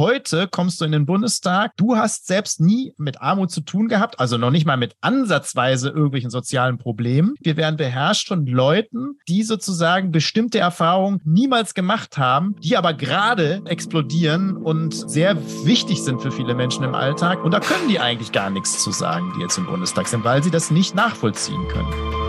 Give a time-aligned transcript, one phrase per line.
[0.00, 1.76] Heute kommst du in den Bundestag.
[1.76, 5.90] Du hast selbst nie mit Armut zu tun gehabt, also noch nicht mal mit ansatzweise
[5.90, 7.34] irgendwelchen sozialen Problemen.
[7.42, 13.60] Wir werden beherrscht von Leuten, die sozusagen bestimmte Erfahrungen niemals gemacht haben, die aber gerade
[13.66, 15.36] explodieren und sehr
[15.66, 17.44] wichtig sind für viele Menschen im Alltag.
[17.44, 20.42] Und da können die eigentlich gar nichts zu sagen, die jetzt im Bundestag sind, weil
[20.42, 22.19] sie das nicht nachvollziehen können.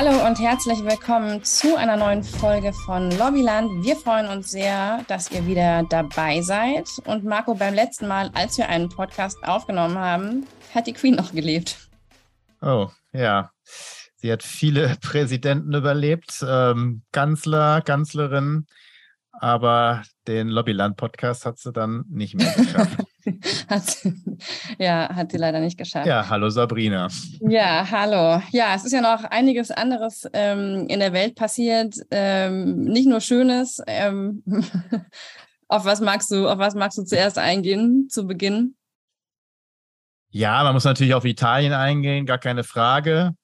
[0.00, 3.84] Hallo und herzlich willkommen zu einer neuen Folge von Lobbyland.
[3.84, 6.88] Wir freuen uns sehr, dass ihr wieder dabei seid.
[7.04, 11.32] Und Marco, beim letzten Mal, als wir einen Podcast aufgenommen haben, hat die Queen noch
[11.32, 11.76] gelebt.
[12.62, 13.50] Oh, ja.
[14.16, 18.64] Sie hat viele Präsidenten überlebt, ähm, Kanzler, Kanzlerin,
[19.32, 22.96] aber den Lobbyland-Podcast hat sie dann nicht mehr geschafft.
[23.68, 23.98] hat,
[24.78, 26.06] ja, hat sie leider nicht geschafft.
[26.06, 27.08] Ja, hallo Sabrina.
[27.40, 28.42] Ja, hallo.
[28.50, 31.94] Ja, es ist ja noch einiges anderes ähm, in der Welt passiert.
[32.10, 33.82] Ähm, nicht nur Schönes.
[33.86, 34.42] Ähm,
[35.68, 38.74] auf was magst du, auf was magst du zuerst eingehen zu Beginn?
[40.30, 43.34] Ja, man muss natürlich auf Italien eingehen, gar keine Frage.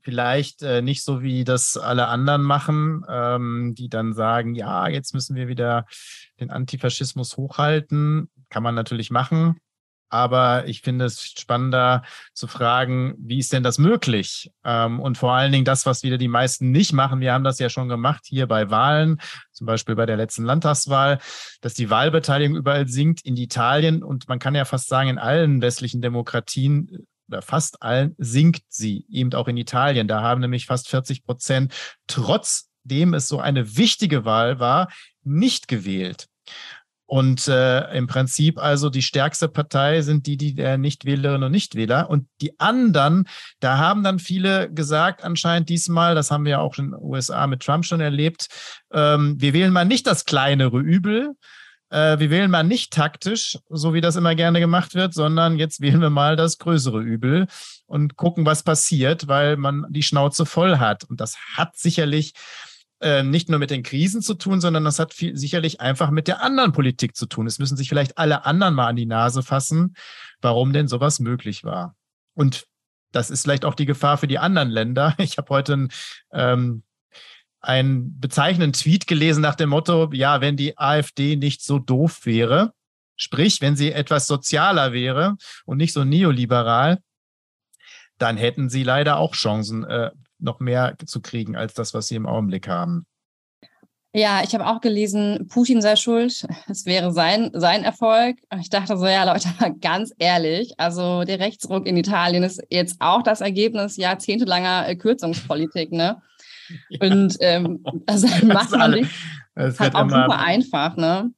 [0.00, 5.14] Vielleicht äh, nicht so, wie das alle anderen machen, ähm, die dann sagen, ja, jetzt
[5.14, 5.86] müssen wir wieder
[6.40, 8.30] den Antifaschismus hochhalten.
[8.54, 9.58] Kann man natürlich machen.
[10.10, 14.52] Aber ich finde es spannender zu fragen, wie ist denn das möglich?
[14.62, 17.18] Ähm, und vor allen Dingen das, was wieder die meisten nicht machen.
[17.18, 21.18] Wir haben das ja schon gemacht hier bei Wahlen, zum Beispiel bei der letzten Landtagswahl,
[21.62, 25.60] dass die Wahlbeteiligung überall sinkt in Italien und man kann ja fast sagen, in allen
[25.60, 30.06] westlichen Demokratien oder fast allen sinkt sie, eben auch in Italien.
[30.06, 31.74] Da haben nämlich fast 40 Prozent,
[32.06, 34.92] trotzdem es so eine wichtige Wahl war,
[35.24, 36.28] nicht gewählt.
[37.06, 42.08] Und äh, im Prinzip also die stärkste Partei sind die, die der Nichtwählerinnen und Nichtwähler.
[42.08, 43.28] Und die anderen,
[43.60, 47.62] da haben dann viele gesagt, anscheinend diesmal, das haben wir auch in den USA mit
[47.62, 48.48] Trump schon erlebt,
[48.92, 51.34] ähm, wir wählen mal nicht das kleinere Übel,
[51.90, 55.80] äh, wir wählen mal nicht taktisch, so wie das immer gerne gemacht wird, sondern jetzt
[55.80, 57.46] wählen wir mal das größere Übel
[57.86, 61.04] und gucken, was passiert, weil man die Schnauze voll hat.
[61.04, 62.32] Und das hat sicherlich
[63.04, 66.26] äh, nicht nur mit den Krisen zu tun, sondern das hat viel, sicherlich einfach mit
[66.26, 67.46] der anderen Politik zu tun.
[67.46, 69.94] Es müssen sich vielleicht alle anderen mal an die Nase fassen,
[70.40, 71.94] warum denn sowas möglich war.
[72.34, 72.66] Und
[73.12, 75.14] das ist vielleicht auch die Gefahr für die anderen Länder.
[75.18, 75.88] Ich habe heute ein
[76.32, 76.82] ähm,
[77.60, 82.74] einen bezeichnenden Tweet gelesen nach dem Motto, ja, wenn die AfD nicht so doof wäre,
[83.16, 86.98] sprich, wenn sie etwas sozialer wäre und nicht so neoliberal,
[88.18, 90.10] dann hätten sie leider auch Chancen, äh,
[90.44, 93.06] noch mehr zu kriegen als das, was sie im Augenblick haben.
[94.16, 96.46] Ja, ich habe auch gelesen, Putin sei schuld.
[96.68, 98.36] Es wäre sein, sein Erfolg.
[98.60, 99.48] Ich dachte so, ja, Leute,
[99.80, 105.90] ganz ehrlich, also der Rechtsruck in Italien ist jetzt auch das Ergebnis jahrzehntelanger äh, Kürzungspolitik,
[105.90, 106.22] ne?
[107.00, 109.04] Und ähm, also macht man alle,
[109.70, 111.30] sich halt auch immer, super einfach, ne?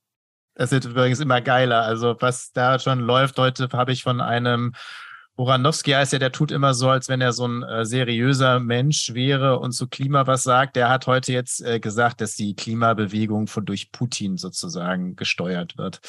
[0.55, 1.83] Es wird übrigens immer geiler.
[1.83, 4.75] Also was da schon läuft, heute habe ich von einem
[5.37, 9.13] Oranowski heißt ja, der tut immer so, als wenn er so ein äh, seriöser Mensch
[9.13, 10.77] wäre und zu Klima was sagt.
[10.77, 16.01] Der hat heute jetzt äh, gesagt, dass die Klimabewegung von durch Putin sozusagen gesteuert wird.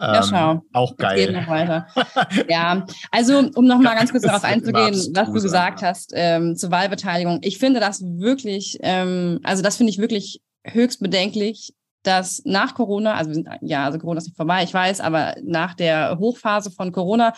[0.00, 0.62] Ähm, ja, schau.
[0.72, 1.32] Auch geil.
[1.32, 1.86] Noch weiter.
[2.48, 6.70] ja, also um noch mal ganz kurz darauf einzugehen, was du gesagt hast ähm, zur
[6.70, 7.40] Wahlbeteiligung.
[7.42, 13.14] Ich finde das wirklich, ähm, also das finde ich wirklich höchst bedenklich, dass nach Corona,
[13.14, 16.92] also sind, ja, also Corona ist nicht vorbei, ich weiß, aber nach der Hochphase von
[16.92, 17.32] Corona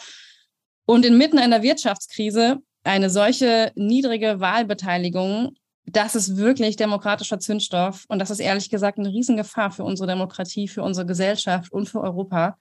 [0.91, 5.55] und inmitten einer Wirtschaftskrise eine solche niedrige Wahlbeteiligung
[5.87, 10.69] das ist wirklich demokratischer Zündstoff und das ist ehrlich gesagt eine Riesengefahr für unsere Demokratie,
[10.69, 12.57] für unsere Gesellschaft und für Europa.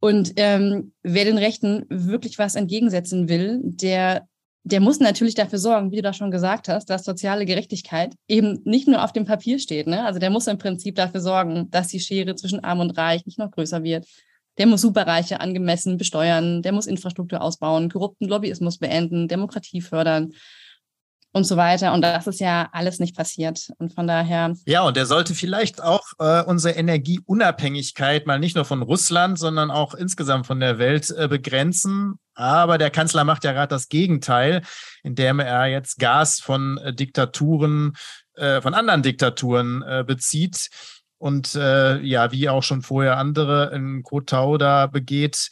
[0.00, 4.26] Und ähm, wer den Rechten wirklich was entgegensetzen will, der,
[4.64, 8.60] der muss natürlich dafür sorgen, wie du da schon gesagt hast, dass soziale Gerechtigkeit eben
[8.64, 9.86] nicht nur auf dem Papier steht.
[9.86, 10.04] Ne?
[10.04, 13.38] Also der muss im Prinzip dafür sorgen, dass die Schere zwischen Arm und Reich nicht
[13.38, 14.06] noch größer wird.
[14.58, 20.32] Der muss Superreiche angemessen besteuern, der muss Infrastruktur ausbauen, korrupten Lobbyismus beenden, Demokratie fördern
[21.32, 21.92] und so weiter.
[21.92, 23.70] Und das ist ja alles nicht passiert.
[23.78, 24.54] Und von daher.
[24.66, 29.70] Ja, und er sollte vielleicht auch äh, unsere Energieunabhängigkeit mal nicht nur von Russland, sondern
[29.70, 32.18] auch insgesamt von der Welt äh, begrenzen.
[32.34, 34.62] Aber der Kanzler macht ja gerade das Gegenteil,
[35.02, 37.94] indem er jetzt Gas von äh, Diktaturen,
[38.34, 40.68] äh, von anderen Diktaturen äh, bezieht.
[41.22, 45.50] Und äh, ja, wie auch schon vorher andere in Kotau da begeht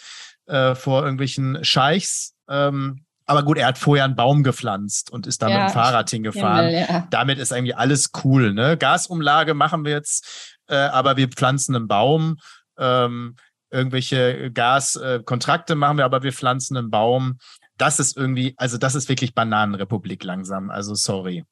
[0.74, 2.34] vor irgendwelchen Scheichs.
[2.48, 5.72] Ähm, aber gut, er hat vorher einen Baum gepflanzt und ist da ja, mit dem
[5.72, 6.66] Fahrrad hingefahren.
[6.66, 7.06] Himmel, ja.
[7.10, 8.52] Damit ist eigentlich alles cool.
[8.52, 8.76] Ne?
[8.76, 12.38] Gasumlage machen wir jetzt, äh, aber wir pflanzen einen Baum.
[12.76, 13.36] Ähm,
[13.70, 17.38] irgendwelche Gaskontrakte machen wir, aber wir pflanzen einen Baum.
[17.78, 20.68] Das ist irgendwie, also das ist wirklich Bananenrepublik langsam.
[20.68, 21.44] Also sorry.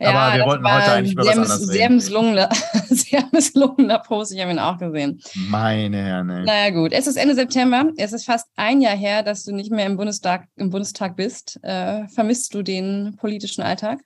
[0.00, 1.96] Ja, aber wir wollten heute eigentlich über was anderes sehr reden.
[1.96, 2.48] Misslungener,
[2.88, 5.20] sehr misslungener Post, ich habe ihn auch gesehen.
[5.34, 6.30] Meine Herren.
[6.30, 6.44] Ey.
[6.44, 9.72] Naja gut, es ist Ende September, es ist fast ein Jahr her, dass du nicht
[9.72, 11.58] mehr im Bundestag, im Bundestag bist.
[11.62, 13.98] Äh, vermisst du den politischen Alltag?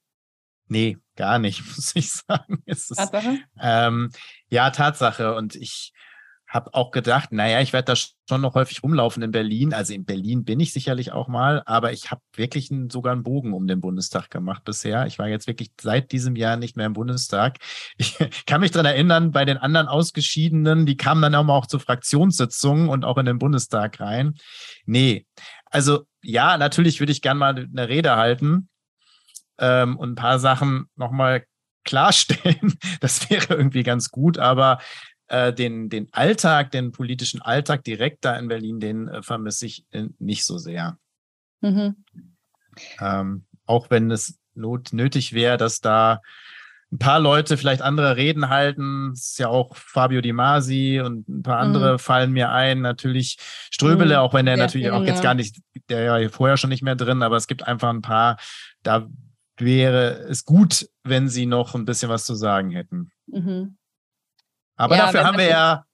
[0.68, 2.62] Nee, gar nicht, muss ich sagen.
[2.66, 3.40] Tatsache?
[3.60, 4.10] ähm,
[4.48, 5.34] ja, Tatsache.
[5.34, 5.92] Und ich
[6.52, 9.72] habe auch gedacht, naja, ich werde da schon noch häufig rumlaufen in Berlin.
[9.72, 13.22] Also in Berlin bin ich sicherlich auch mal, aber ich habe wirklich einen, sogar einen
[13.22, 15.06] Bogen um den Bundestag gemacht bisher.
[15.06, 17.58] Ich war jetzt wirklich seit diesem Jahr nicht mehr im Bundestag.
[17.96, 21.66] Ich kann mich dran erinnern, bei den anderen Ausgeschiedenen, die kamen dann auch mal auch
[21.66, 24.34] zu Fraktionssitzungen und auch in den Bundestag rein.
[24.84, 25.26] Nee,
[25.66, 28.68] also ja, natürlich würde ich gern mal eine Rede halten
[29.58, 31.44] ähm, und ein paar Sachen nochmal
[31.84, 32.78] klarstellen.
[33.00, 34.78] Das wäre irgendwie ganz gut, aber
[35.28, 39.86] äh, den, den Alltag, den politischen Alltag direkt da in Berlin, den äh, vermisse ich
[39.90, 40.98] äh, nicht so sehr.
[41.60, 42.04] Mhm.
[43.00, 46.20] Ähm, auch wenn es not nötig wäre, dass da
[46.92, 49.12] ein paar Leute vielleicht andere Reden halten.
[49.12, 51.98] Es ist ja auch Fabio Di Masi und ein paar andere mhm.
[51.98, 52.82] fallen mir ein.
[52.82, 53.38] Natürlich
[53.70, 54.20] Ströbele, mhm.
[54.20, 55.56] auch wenn der Sehr natürlich auch jetzt gar nicht,
[55.88, 58.36] der ja vorher schon nicht mehr drin, aber es gibt einfach ein paar,
[58.82, 59.08] da
[59.56, 63.10] wäre es gut, wenn sie noch ein bisschen was zu sagen hätten.
[63.26, 63.78] Mhm.
[64.82, 65.84] Aber ja, dafür haben wir ja,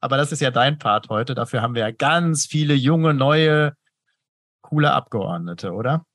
[0.00, 3.72] aber das ist ja dein Part heute, dafür haben wir ja ganz viele junge, neue,
[4.60, 6.06] coole Abgeordnete, oder?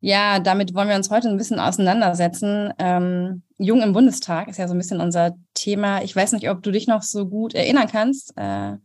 [0.00, 2.72] Ja, damit wollen wir uns heute ein bisschen auseinandersetzen.
[2.78, 6.02] Ähm, Jung im Bundestag ist ja so ein bisschen unser Thema.
[6.02, 8.76] Ich weiß nicht, ob du dich noch so gut erinnern kannst, äh,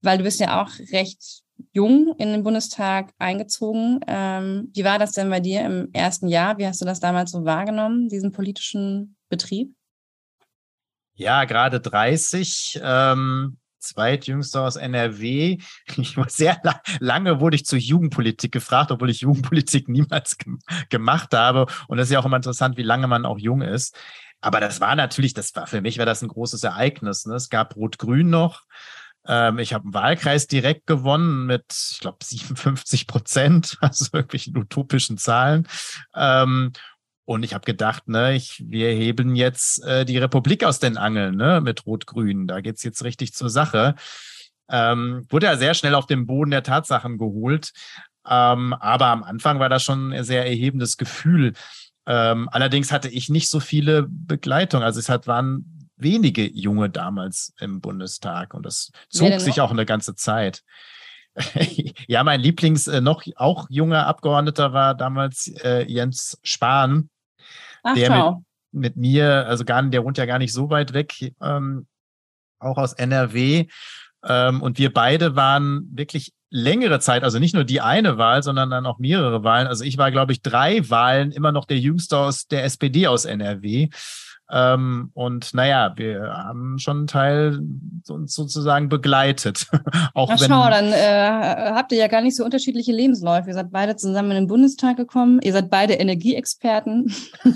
[0.00, 1.42] weil du bist ja auch recht
[1.72, 3.98] jung in den Bundestag eingezogen.
[4.06, 6.56] Ähm, wie war das denn bei dir im ersten Jahr?
[6.58, 9.74] Wie hast du das damals so wahrgenommen, diesen politischen Betrieb?
[11.20, 12.80] Ja, gerade 30.
[12.82, 15.58] Ähm, zweitjüngster aus NRW.
[15.98, 20.54] Ich war sehr la lange wurde ich zur Jugendpolitik gefragt, obwohl ich Jugendpolitik niemals ge
[20.88, 21.66] gemacht habe.
[21.88, 23.94] Und das ist ja auch immer interessant, wie lange man auch jung ist.
[24.40, 27.26] Aber das war natürlich, das war für mich war das ein großes Ereignis.
[27.26, 27.34] Ne?
[27.34, 28.62] Es gab Rot-Grün noch.
[29.26, 35.18] Ähm, ich habe einen Wahlkreis direkt gewonnen mit, ich glaube, 57 Prozent, also irgendwelchen utopischen
[35.18, 35.68] Zahlen.
[36.14, 36.72] Ähm,
[37.30, 41.36] und ich habe gedacht, ne, ich, wir heben jetzt äh, die Republik aus den Angeln,
[41.36, 42.48] ne, mit Rot-Grün.
[42.48, 43.94] Da geht's jetzt richtig zur Sache.
[44.68, 47.70] Ähm, wurde ja sehr schnell auf den Boden der Tatsachen geholt.
[48.28, 51.52] Ähm, aber am Anfang war das schon ein sehr erhebendes Gefühl.
[52.04, 54.82] Ähm, allerdings hatte ich nicht so viele Begleitung.
[54.82, 59.86] Also es hat, waren wenige Junge damals im Bundestag und das zog sich auch eine
[59.86, 60.64] ganze Zeit.
[62.08, 67.08] ja, mein Lieblings äh, noch auch junger Abgeordneter war damals äh, Jens Spahn.
[67.82, 68.10] Ach, der
[68.72, 71.86] mit, mit, mir, also gar, der wohnt ja gar nicht so weit weg, ähm,
[72.58, 73.66] auch aus NRW.
[74.24, 78.70] Ähm, und wir beide waren wirklich längere Zeit, also nicht nur die eine Wahl, sondern
[78.70, 79.66] dann auch mehrere Wahlen.
[79.66, 83.24] Also ich war, glaube ich, drei Wahlen immer noch der Jüngste aus der SPD aus
[83.24, 83.88] NRW.
[84.52, 87.60] Ähm, und naja, wir haben schon einen Teil
[88.08, 89.66] uns sozusagen begleitet.
[90.14, 93.48] Auch Ach, wenn, schau, dann äh, habt ihr ja gar nicht so unterschiedliche Lebensläufe.
[93.48, 95.40] Ihr seid beide zusammen in den Bundestag gekommen.
[95.42, 97.14] Ihr seid beide Energieexperten.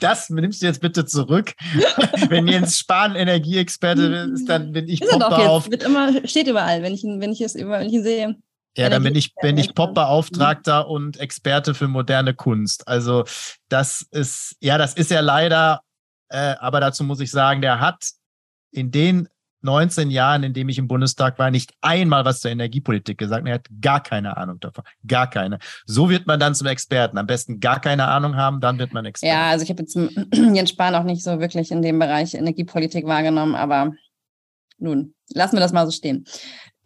[0.00, 1.54] das nimmst du jetzt bitte zurück.
[2.28, 5.70] wenn Jens Spahn Energieexperte ist, dann bin ich Popper auf.
[5.70, 8.36] Wird immer, steht überall, wenn ich ihn, wenn ich es, wenn ich ihn sehe.
[8.78, 10.90] Ja, dann bin ich, bin ich Pop-Beauftragter mhm.
[10.90, 12.86] und Experte für moderne Kunst.
[12.86, 13.24] Also
[13.68, 15.82] das ist, ja, das ist ja leider,
[16.28, 18.08] äh, aber dazu muss ich sagen, der hat
[18.70, 19.28] in den
[19.62, 23.46] 19 Jahren, in dem ich im Bundestag war, nicht einmal was zur Energiepolitik gesagt.
[23.48, 24.84] Er hat gar keine Ahnung davon.
[25.06, 25.58] Gar keine.
[25.84, 27.18] So wird man dann zum Experten.
[27.18, 29.34] Am besten gar keine Ahnung haben, dann wird man Experte.
[29.34, 29.96] Ja, also ich habe jetzt
[30.32, 33.92] Jens Spahn auch nicht so wirklich in dem Bereich Energiepolitik wahrgenommen, aber
[34.78, 36.24] nun, lassen wir das mal so stehen.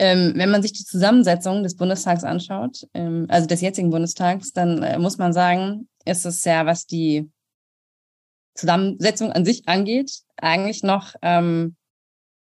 [0.03, 4.83] Ähm, wenn man sich die Zusammensetzung des Bundestags anschaut, ähm, also des jetzigen Bundestags, dann
[4.83, 7.31] äh, muss man sagen, ist es ja, was die
[8.57, 11.77] Zusammensetzung an sich angeht, eigentlich noch ähm,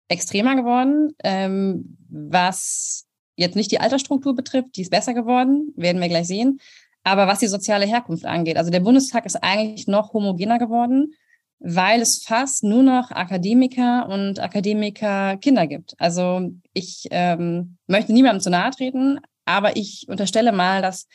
[0.07, 6.09] extremer geworden, ähm, was jetzt nicht die Altersstruktur betrifft, die ist besser geworden, werden wir
[6.09, 6.59] gleich sehen.
[7.03, 11.13] Aber was die soziale Herkunft angeht, also der Bundestag ist eigentlich noch homogener geworden
[11.59, 15.95] weil es fast nur noch Akademiker und Akademiker-Kinder gibt.
[15.97, 21.07] Also ich ähm, möchte niemandem zu nahe treten, aber ich unterstelle mal, dass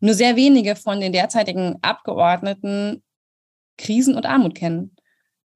[0.00, 3.02] nur sehr wenige von den derzeitigen Abgeordneten
[3.78, 4.94] Krisen und Armut kennen.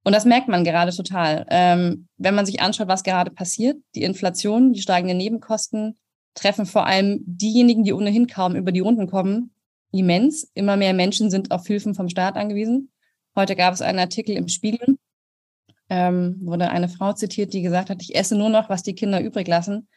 [0.02, 1.46] Und das merkt man gerade total.
[1.50, 5.98] Ähm, wenn man sich anschaut, was gerade passiert, die Inflation, die steigenden Nebenkosten
[6.34, 9.52] treffen vor allem diejenigen, die ohnehin kaum über die Runden kommen,
[9.92, 10.50] immens.
[10.54, 12.90] Immer mehr Menschen sind auf Hilfen vom Staat angewiesen.
[13.36, 14.98] Heute gab es einen Artikel im Spiegel,
[15.88, 19.20] ähm, wurde eine Frau zitiert, die gesagt hat, ich esse nur noch, was die Kinder
[19.20, 19.88] übrig lassen.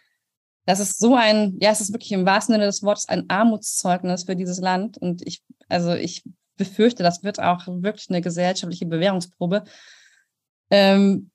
[0.66, 4.24] Das ist so ein, ja, es ist wirklich im wahrsten Sinne des Wortes ein Armutszeugnis
[4.24, 4.98] für dieses Land.
[4.98, 6.24] Und ich, also ich
[6.58, 9.64] befürchte, das wird auch wirklich eine gesellschaftliche Bewährungsprobe.
[10.70, 11.32] Ähm,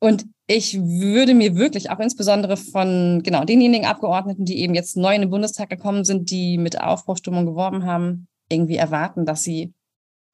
[0.00, 5.14] und ich würde mir wirklich auch insbesondere von genau denjenigen Abgeordneten, die eben jetzt neu
[5.14, 9.74] in den Bundestag gekommen sind, die mit Aufbruchstimmung geworben haben, irgendwie erwarten, dass sie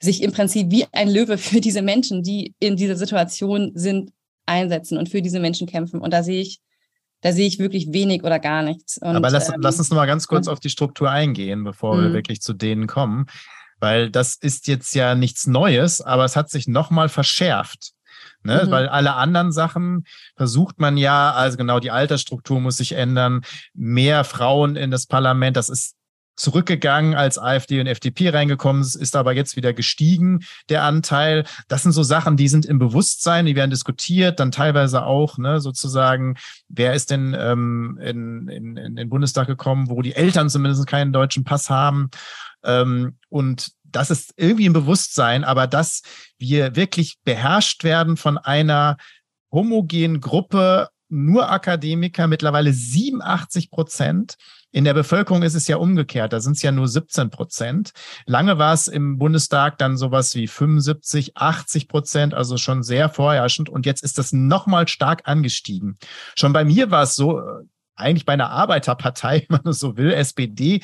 [0.05, 4.13] sich im Prinzip wie ein Löwe für diese Menschen, die in dieser Situation sind,
[4.47, 6.01] einsetzen und für diese Menschen kämpfen.
[6.01, 6.61] Und da sehe ich,
[7.23, 8.99] da sehe ich wirklich wenig oder gar nichts.
[8.99, 11.97] Und, Aber lass, ähm, lass uns noch mal ganz kurz auf die Struktur eingehen, bevor
[11.97, 12.13] wir mhm.
[12.13, 13.27] wirklich zu denen kommen,
[13.81, 17.93] weil das ist jetzt ja nichts Neues, aber es hat sich noch mal verschärft.
[18.43, 18.65] Ne?
[18.67, 18.71] Mhm.
[18.71, 20.05] Weil alle anderen Sachen
[20.37, 23.41] versucht man ja, also genau die Altersstruktur muss sich ändern,
[23.73, 25.97] mehr Frauen in das Parlament, das ist
[26.37, 31.45] zurückgegangen, als AfD und FDP reingekommen ist, ist aber jetzt wieder gestiegen, der Anteil.
[31.69, 35.61] Das sind so Sachen, die sind im Bewusstsein, die werden diskutiert, dann teilweise auch, ne,
[35.61, 36.37] sozusagen,
[36.69, 41.13] wer ist denn ähm, in, in, in den Bundestag gekommen, wo die Eltern zumindest keinen
[41.13, 42.11] deutschen Pass haben.
[42.65, 46.03] Ähm, und das ist irgendwie im Bewusstsein, aber dass
[46.39, 48.97] wir wirklich beherrscht werden von einer
[49.53, 54.35] homogenen Gruppe, nur Akademiker, mittlerweile 87 Prozent.
[54.75, 57.93] In der Bevölkerung ist es ja umgekehrt, da sind es ja nur 17 Prozent.
[58.27, 63.69] Lange war es im Bundestag dann sowas wie 75, 80 Prozent, also schon sehr vorherrschend.
[63.69, 65.97] Und jetzt ist das nochmal stark angestiegen.
[66.37, 67.43] Schon bei mir war es so, äh,
[67.95, 70.81] eigentlich bei einer Arbeiterpartei, wenn man es so will, SPD,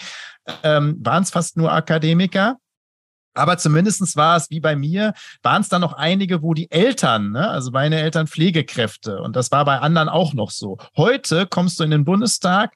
[0.62, 2.58] ähm, waren es fast nur Akademiker.
[3.34, 7.32] Aber zumindestens war es wie bei mir, waren es dann noch einige, wo die Eltern,
[7.32, 10.78] ne, also meine Eltern Pflegekräfte, und das war bei anderen auch noch so.
[10.96, 12.74] Heute kommst du in den Bundestag,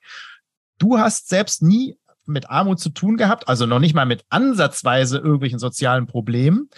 [0.79, 5.19] du hast selbst nie mit Armut zu tun gehabt, also noch nicht mal mit ansatzweise
[5.19, 6.71] irgendwelchen sozialen Problemen.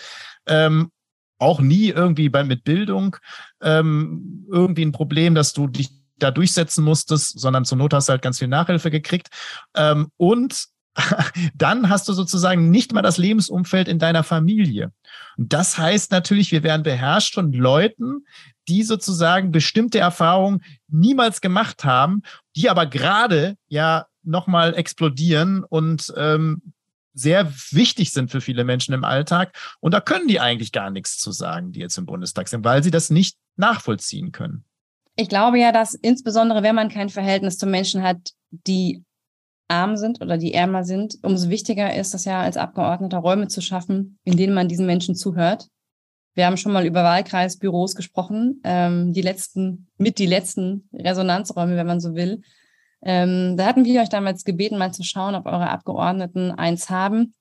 [0.46, 0.90] Ähm,
[1.38, 3.16] auch nie irgendwie bei, mit Bildung
[3.60, 8.12] ähm, irgendwie ein Problem, dass du dich da durchsetzen musstest, sondern zur Not hast du
[8.12, 9.28] halt ganz viel Nachhilfe gekriegt.
[9.74, 10.66] Ähm, und
[11.54, 14.92] dann hast du sozusagen nicht mal das Lebensumfeld in deiner Familie.
[15.36, 18.26] Und das heißt natürlich, wir werden beherrscht von Leuten,
[18.68, 22.22] die sozusagen bestimmte Erfahrungen niemals gemacht haben,
[22.56, 26.72] die aber gerade ja nochmal explodieren und ähm,
[27.14, 29.56] sehr wichtig sind für viele Menschen im Alltag.
[29.80, 32.82] Und da können die eigentlich gar nichts zu sagen, die jetzt im Bundestag sind, weil
[32.82, 34.64] sie das nicht nachvollziehen können.
[35.14, 39.02] Ich glaube ja, dass insbesondere, wenn man kein Verhältnis zu Menschen hat, die
[39.68, 43.60] arm sind oder die ärmer sind, umso wichtiger ist es ja als Abgeordneter Räume zu
[43.60, 45.68] schaffen, in denen man diesen Menschen zuhört.
[46.34, 51.86] Wir haben schon mal über Wahlkreisbüros gesprochen, ähm, die letzten, mit die letzten Resonanzräume, wenn
[51.86, 52.42] man so will.
[53.02, 57.34] Ähm, da hatten wir euch damals gebeten, mal zu schauen, ob eure Abgeordneten eins haben.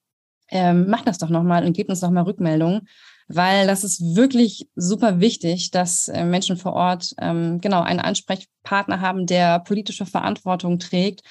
[0.49, 2.87] Ähm, macht das doch nochmal und gebt uns doch mal Rückmeldungen,
[3.27, 9.01] weil das ist wirklich super wichtig, dass äh, Menschen vor Ort ähm, genau einen Ansprechpartner
[9.01, 11.21] haben, der politische Verantwortung trägt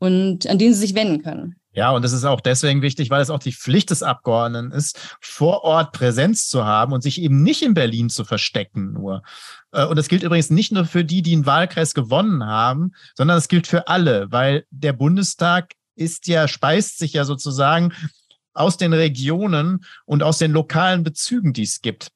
[0.00, 1.54] und an den sie sich wenden können.
[1.72, 5.16] Ja, und das ist auch deswegen wichtig, weil es auch die Pflicht des Abgeordneten ist,
[5.20, 9.22] vor Ort Präsenz zu haben und sich eben nicht in Berlin zu verstecken nur.
[9.70, 13.38] Äh, und das gilt übrigens nicht nur für die, die einen Wahlkreis gewonnen haben, sondern
[13.38, 17.92] es gilt für alle, weil der Bundestag ist ja, speist sich ja sozusagen
[18.52, 22.10] aus den Regionen und aus den lokalen Bezügen, die es gibt.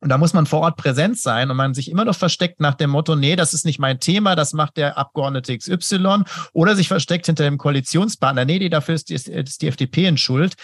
[0.00, 2.74] Und da muss man vor Ort präsent sein und man sich immer noch versteckt nach
[2.74, 6.22] dem Motto, nee, das ist nicht mein Thema, das macht der Abgeordnete XY
[6.52, 10.54] oder sich versteckt hinter dem Koalitionspartner, nee, dafür ist die, ist die FDP in Schuld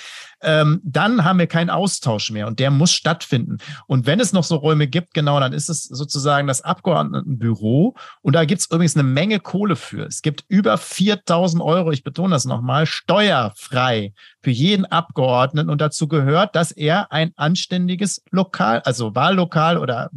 [0.43, 3.59] ähm, dann haben wir keinen Austausch mehr und der muss stattfinden.
[3.87, 8.33] Und wenn es noch so Räume gibt, genau, dann ist es sozusagen das Abgeordnetenbüro und
[8.35, 10.07] da gibt es übrigens eine Menge Kohle für.
[10.07, 16.09] Es gibt über 4000 Euro, ich betone das nochmal, steuerfrei für jeden Abgeordneten und dazu
[16.09, 20.11] gehört, dass er ein anständiges Lokal, also Wahllokal oder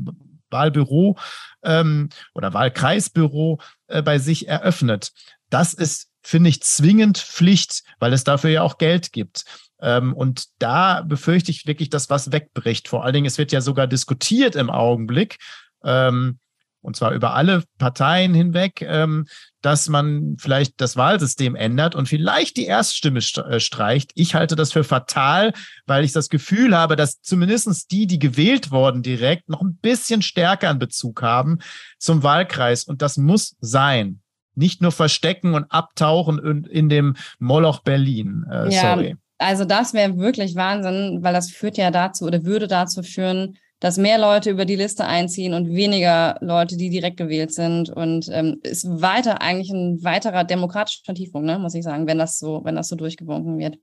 [0.49, 1.17] Wahlbüro
[1.63, 5.11] ähm, oder Wahlkreisbüro äh, bei sich eröffnet.
[5.49, 9.45] Das ist, finde ich, zwingend Pflicht, weil es dafür ja auch Geld gibt.
[9.81, 12.87] Ähm, und da befürchte ich wirklich, dass was wegbricht.
[12.87, 15.37] Vor allen Dingen, es wird ja sogar diskutiert im Augenblick,
[15.83, 16.39] ähm,
[16.85, 19.25] und zwar über alle Parteien hinweg, ähm,
[19.61, 24.11] dass man vielleicht das Wahlsystem ändert und vielleicht die Erststimme äh, streicht.
[24.13, 25.51] Ich halte das für fatal,
[25.87, 30.21] weil ich das Gefühl habe, dass zumindest die, die gewählt wurden direkt, noch ein bisschen
[30.21, 31.57] stärker einen Bezug haben
[31.97, 32.83] zum Wahlkreis.
[32.83, 34.21] Und das muss sein.
[34.53, 38.45] Nicht nur verstecken und abtauchen in, in dem Moloch Berlin.
[38.49, 39.15] Äh, ja, sorry.
[39.37, 43.97] Also das wäre wirklich Wahnsinn, weil das führt ja dazu oder würde dazu führen, dass
[43.97, 47.89] mehr Leute über die Liste einziehen und weniger Leute, die direkt gewählt sind.
[47.89, 52.39] Und ähm, ist weiter eigentlich ein weiterer demokratischer Tiefpunkt, ne, muss ich sagen, wenn das
[52.39, 53.77] so, wenn das so durchgewunken wird.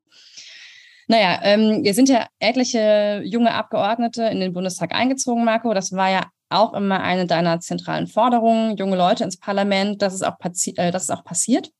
[1.08, 5.74] Naja, ähm, wir sind ja etliche junge Abgeordnete in den Bundestag eingezogen, Marco.
[5.74, 10.00] Das war ja auch immer eine deiner zentralen Forderungen, junge Leute ins Parlament.
[10.00, 11.70] Das ist auch, äh, das ist auch passiert,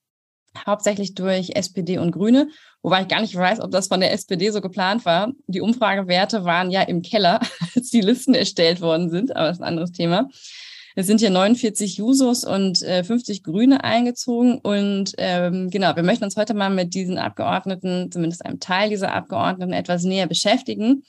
[0.67, 2.49] hauptsächlich durch SPD und Grüne,
[2.83, 5.33] wobei ich gar nicht weiß, ob das von der SPD so geplant war.
[5.47, 7.41] Die Umfragewerte waren ja im Keller,
[7.75, 10.29] als die Listen erstellt worden sind, aber das ist ein anderes Thema.
[10.95, 14.59] Es sind hier 49 Jusos und äh, 50 Grüne eingezogen.
[14.59, 19.15] Und ähm, genau, wir möchten uns heute mal mit diesen Abgeordneten, zumindest einem Teil dieser
[19.15, 21.05] Abgeordneten, etwas näher beschäftigen.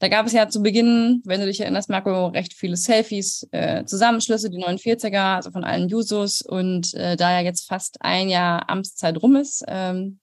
[0.00, 3.84] Da gab es ja zu Beginn, wenn du dich erinnerst, Marco, recht viele Selfies, äh,
[3.84, 6.42] Zusammenschlüsse, die 49er, also von allen Jusos.
[6.42, 10.18] Und äh, da ja jetzt fast ein Jahr Amtszeit rum ist, ähm,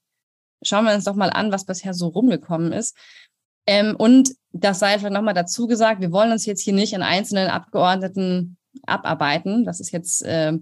[0.62, 2.96] schauen wir uns doch mal an, was bisher so rumgekommen ist.
[3.68, 7.04] Ähm, und das sei vielleicht nochmal dazu gesagt, wir wollen uns jetzt hier nicht in
[7.04, 9.64] einzelnen Abgeordneten abarbeiten.
[9.64, 10.54] Das ist jetzt äh,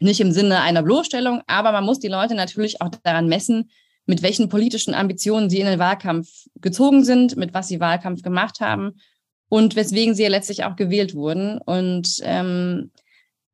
[0.00, 3.70] nicht im Sinne einer Bloßstellung, aber man muss die Leute natürlich auch daran messen,
[4.06, 8.60] mit welchen politischen Ambitionen sie in den Wahlkampf gezogen sind, mit was sie Wahlkampf gemacht
[8.60, 9.00] haben
[9.48, 11.58] und weswegen sie ja letztlich auch gewählt wurden.
[11.58, 12.90] Und ähm,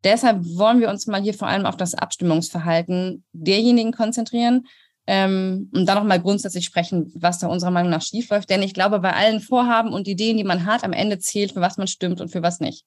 [0.04, 4.66] deshalb wollen wir uns mal hier vor allem auf das Abstimmungsverhalten derjenigen konzentrieren
[5.06, 8.48] ähm, und dann nochmal grundsätzlich sprechen, was da unserer Meinung nach schiefläuft.
[8.48, 11.60] Denn ich glaube, bei allen Vorhaben und Ideen, die man hat, am Ende zählt, für
[11.60, 12.84] was man stimmt und für was nicht.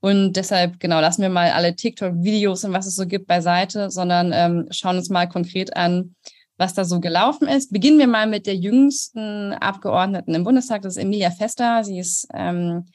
[0.00, 4.32] Und deshalb, genau, lassen wir mal alle TikTok-Videos und was es so gibt beiseite, sondern
[4.34, 6.14] ähm, schauen uns mal konkret an,
[6.58, 7.72] was da so gelaufen ist.
[7.72, 11.82] Beginnen wir mal mit der jüngsten Abgeordneten im Bundestag, das ist Emilia Fester.
[11.84, 12.86] Sie ist ähm,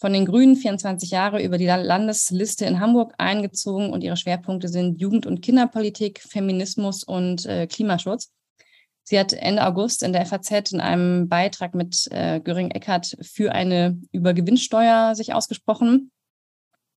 [0.00, 4.98] von den Grünen 24 Jahre über die Landesliste in Hamburg eingezogen und ihre Schwerpunkte sind
[4.98, 8.32] Jugend- und Kinderpolitik, Feminismus und äh, Klimaschutz.
[9.02, 13.52] Sie hat Ende August in der FAZ in einem Beitrag mit äh, Göring Eckert für
[13.52, 16.10] eine Übergewinnsteuer sich ausgesprochen.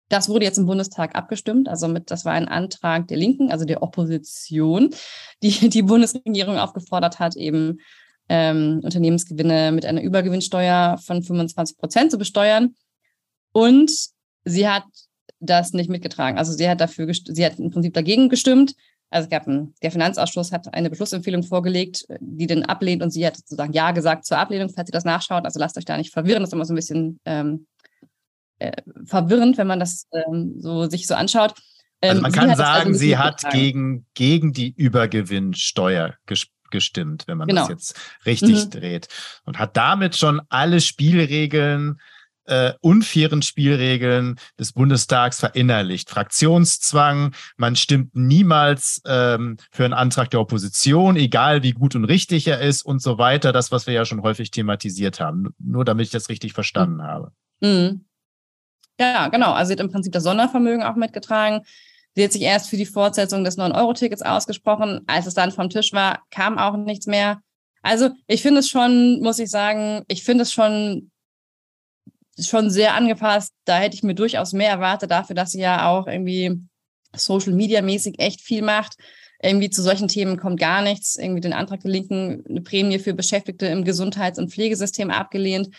[0.08, 1.68] Das wurde jetzt im Bundestag abgestimmt.
[1.68, 4.92] Also mit, das war ein Antrag der Linken, also der Opposition,
[5.42, 7.80] die die Bundesregierung aufgefordert hat, eben
[8.30, 12.76] ähm, Unternehmensgewinne mit einer Übergewinnsteuer von 25 Prozent zu besteuern.
[13.54, 13.92] Und
[14.44, 14.84] sie hat
[15.40, 16.38] das nicht mitgetragen.
[16.38, 18.76] Also sie hat dafür, sie hat im Prinzip dagegen gestimmt.
[19.10, 23.26] Also es gab ein, der Finanzausschuss hat eine Beschlussempfehlung vorgelegt, die den ablehnt und sie
[23.26, 25.46] hat sozusagen Ja gesagt zur Ablehnung, falls ihr das nachschaut.
[25.46, 27.68] Also lasst euch da nicht verwirren, das ist immer so ein bisschen ähm,
[28.58, 31.54] äh, verwirrend, wenn man das ähm, so sich so anschaut.
[32.02, 37.26] Also ähm, also man kann sagen, also sie hat gegen, gegen die Übergewinnsteuer ges gestimmt,
[37.28, 37.62] wenn man genau.
[37.62, 38.70] das jetzt richtig mhm.
[38.72, 39.08] dreht.
[39.46, 42.00] Und hat damit schon alle Spielregeln
[42.46, 46.10] äh, unfairen Spielregeln des Bundestags verinnerlicht.
[46.10, 52.48] Fraktionszwang, man stimmt niemals ähm, für einen Antrag der Opposition, egal wie gut und richtig
[52.48, 53.52] er ist und so weiter.
[53.52, 55.54] Das, was wir ja schon häufig thematisiert haben.
[55.60, 57.04] Nur damit ich das richtig verstanden mhm.
[57.04, 57.32] habe.
[57.62, 58.06] Mhm.
[59.00, 59.54] Ja, genau.
[59.54, 61.62] Also sie hat im Prinzip das Sondervermögen auch mitgetragen.
[62.16, 65.02] Sie hat sich erst für die Fortsetzung des 9-Euro-Tickets ausgesprochen.
[65.08, 67.42] Als es dann vom Tisch war, kam auch nichts mehr.
[67.82, 71.12] Also ich finde es schon, muss ich sagen, ich finde es schon,
[72.40, 73.52] schon sehr angepasst.
[73.66, 76.60] Da hätte ich mir durchaus mehr erwartet dafür, dass sie ja auch irgendwie
[77.16, 78.96] Social Media mäßig echt viel macht.
[79.42, 81.16] Irgendwie zu solchen Themen kommt gar nichts.
[81.18, 85.70] Irgendwie den Antrag der Linken, eine Prämie für Beschäftigte im Gesundheits- und Pflegesystem abgelehnt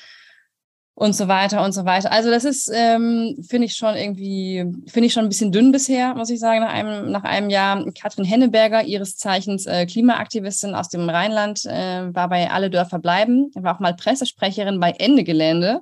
[0.95, 2.13] und so weiter und so weiter.
[2.13, 6.15] Also das ist, ähm, finde ich schon irgendwie, finde ich schon ein bisschen dünn bisher,
[6.15, 7.85] muss ich sagen, nach einem, nach einem Jahr.
[8.01, 13.51] Katrin Henneberger, ihres Zeichens äh, Klimaaktivistin aus dem Rheinland, äh, war bei Alle Dörfer bleiben,
[13.55, 15.81] war auch mal Pressesprecherin bei Ende Gelände.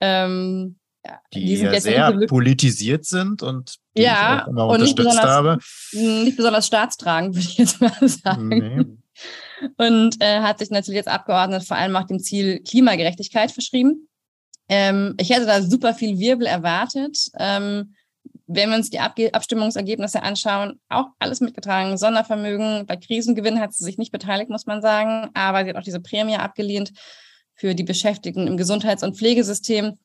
[0.00, 0.78] Ähm,
[1.32, 5.58] die, die sind sehr politisiert sind und die ja, ich auch immer und unterstützt habe.
[5.92, 8.48] Nicht besonders staatstragend, würde ich jetzt mal sagen.
[8.48, 8.86] Nee.
[9.76, 14.08] Und äh, hat sich natürlich als Abgeordnete vor allem auch dem Ziel Klimagerechtigkeit verschrieben.
[14.68, 17.30] Ähm, ich hätte da super viel Wirbel erwartet.
[17.38, 17.94] Ähm,
[18.46, 21.98] wenn wir uns die Ab Abstimmungsergebnisse anschauen, auch alles mitgetragen.
[21.98, 25.82] Sondervermögen, bei Krisengewinn hat sie sich nicht beteiligt, muss man sagen, aber sie hat auch
[25.82, 26.92] diese Prämie abgelehnt
[27.58, 29.98] für die Beschäftigten im Gesundheits- und Pflegesystem.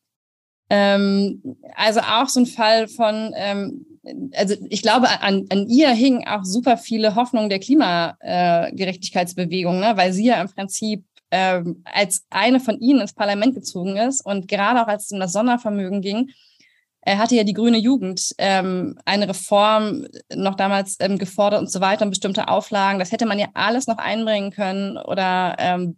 [0.70, 3.86] Ähm, also auch so ein Fall von, ähm,
[4.36, 9.94] also ich glaube, an, an ihr hingen auch super viele Hoffnungen der Klimagerechtigkeitsbewegung, ne?
[9.96, 14.48] weil sie ja im Prinzip ähm, als eine von ihnen ins Parlament gezogen ist und
[14.48, 16.32] gerade auch als es um das Sondervermögen ging,
[17.06, 21.82] er hatte ja die grüne Jugend ähm, eine Reform noch damals ähm, gefordert und so
[21.82, 22.98] weiter und bestimmte Auflagen.
[22.98, 25.98] Das hätte man ja alles noch einbringen können oder ähm,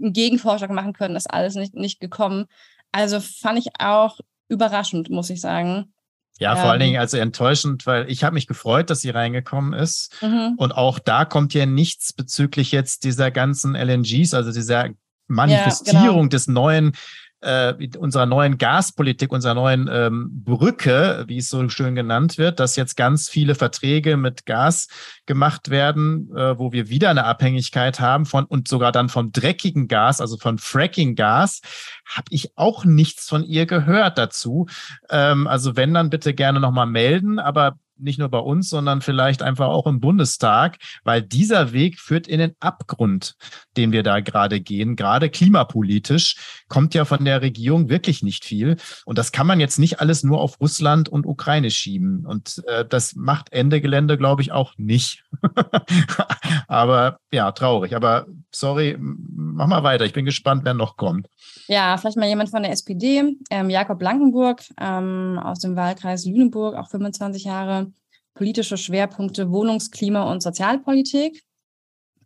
[0.00, 1.16] einen Gegenvorschlag machen können.
[1.16, 2.46] Ist alles nicht, nicht gekommen.
[2.92, 5.92] Also fand ich auch überraschend, muss ich sagen.
[6.38, 9.74] Ja, vor ähm, allen Dingen also enttäuschend, weil ich habe mich gefreut, dass sie reingekommen
[9.74, 10.16] ist.
[10.22, 10.54] Mhm.
[10.56, 14.88] Und auch da kommt ja nichts bezüglich jetzt dieser ganzen LNGs, also dieser
[15.26, 16.26] Manifestierung ja, genau.
[16.28, 16.92] des neuen
[17.40, 22.76] äh, unserer neuen Gaspolitik, unserer neuen ähm, Brücke, wie es so schön genannt wird, dass
[22.76, 24.88] jetzt ganz viele Verträge mit Gas
[25.26, 29.88] gemacht werden, äh, wo wir wieder eine Abhängigkeit haben von und sogar dann vom dreckigen
[29.88, 31.60] Gas, also von Fracking-Gas,
[32.04, 34.66] habe ich auch nichts von ihr gehört dazu.
[35.08, 39.42] Ähm, also wenn dann bitte gerne nochmal melden, aber nicht nur bei uns, sondern vielleicht
[39.42, 43.36] einfach auch im Bundestag, weil dieser Weg führt in den Abgrund,
[43.76, 44.96] den wir da gerade gehen.
[44.96, 46.36] Gerade klimapolitisch
[46.68, 48.76] kommt ja von der Regierung wirklich nicht viel.
[49.04, 52.26] Und das kann man jetzt nicht alles nur auf Russland und Ukraine schieben.
[52.26, 55.24] Und äh, das macht Ende Gelände, glaube ich, auch nicht.
[56.68, 57.94] Aber ja, traurig.
[57.94, 60.04] Aber sorry, mach mal weiter.
[60.04, 61.28] Ich bin gespannt, wer noch kommt.
[61.70, 66.74] Ja, vielleicht mal jemand von der SPD, ähm, Jakob Blankenburg ähm, aus dem Wahlkreis Lüneburg,
[66.74, 67.92] auch 25 Jahre,
[68.34, 71.44] politische Schwerpunkte Wohnungs-, Klima- und Sozialpolitik.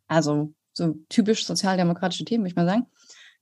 [0.07, 2.87] Also so typisch sozialdemokratische Themen, würde ich mal sagen.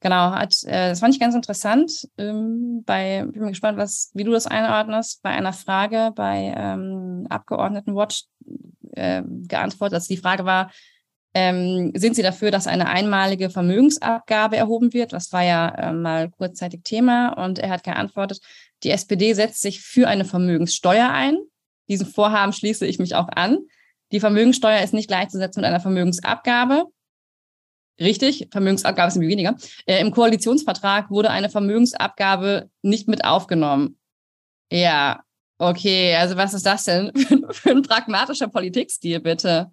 [0.00, 1.92] Genau, hat, äh, das fand ich ganz interessant.
[2.18, 5.22] Ähm, bei, bin gespannt, was, wie du das einordnest.
[5.22, 8.24] Bei einer Frage bei ähm, Abgeordnetenwatch
[8.90, 9.94] äh, geantwortet.
[9.94, 10.72] Also die Frage war,
[11.34, 15.12] ähm, sind Sie dafür, dass eine einmalige Vermögensabgabe erhoben wird?
[15.12, 17.30] Das war ja äh, mal kurzzeitig Thema.
[17.30, 18.40] Und er hat geantwortet,
[18.82, 21.38] die SPD setzt sich für eine Vermögenssteuer ein.
[21.88, 23.58] Diesen Vorhaben schließe ich mich auch an.
[24.12, 26.84] Die Vermögenssteuer ist nicht gleichzusetzen mit einer Vermögensabgabe.
[27.98, 29.56] Richtig, Vermögensabgabe ist nämlich weniger.
[29.86, 33.98] Äh, Im Koalitionsvertrag wurde eine Vermögensabgabe nicht mit aufgenommen.
[34.70, 35.22] Ja,
[35.58, 37.12] okay, also was ist das denn
[37.50, 39.70] für ein pragmatischer Politikstil, bitte?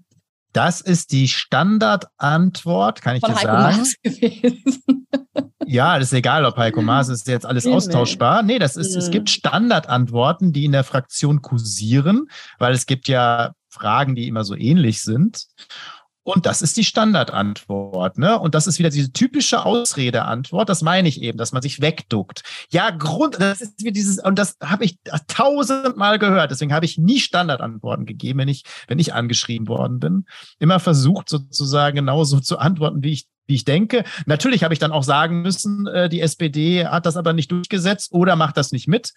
[0.54, 3.78] Das ist die Standardantwort, kann ich Von dir Heiko sagen.
[3.78, 5.08] Maas gewesen.
[5.66, 8.42] ja, das ist egal, ob Heiko Maas ist jetzt alles austauschbar.
[8.42, 9.00] Nee, das ist, mhm.
[9.00, 14.44] es gibt Standardantworten, die in der Fraktion kursieren, weil es gibt ja Fragen, die immer
[14.44, 15.46] so ähnlich sind.
[16.30, 18.20] Und das ist die Standardantwort.
[18.20, 18.38] Ne?
[18.38, 20.70] Und das ist wieder diese typische Ausredeantwort.
[20.70, 22.44] Das meine ich eben, dass man sich wegduckt.
[22.70, 26.52] Ja, Grund, das ist wie dieses, und das habe ich tausendmal gehört.
[26.52, 30.26] Deswegen habe ich nie Standardantworten gegeben, wenn ich, wenn ich angeschrieben worden bin.
[30.60, 34.04] Immer versucht, sozusagen genauso zu antworten, wie ich wie ich denke.
[34.26, 38.12] Natürlich habe ich dann auch sagen müssen, äh, die SPD hat das aber nicht durchgesetzt
[38.12, 39.14] oder macht das nicht mit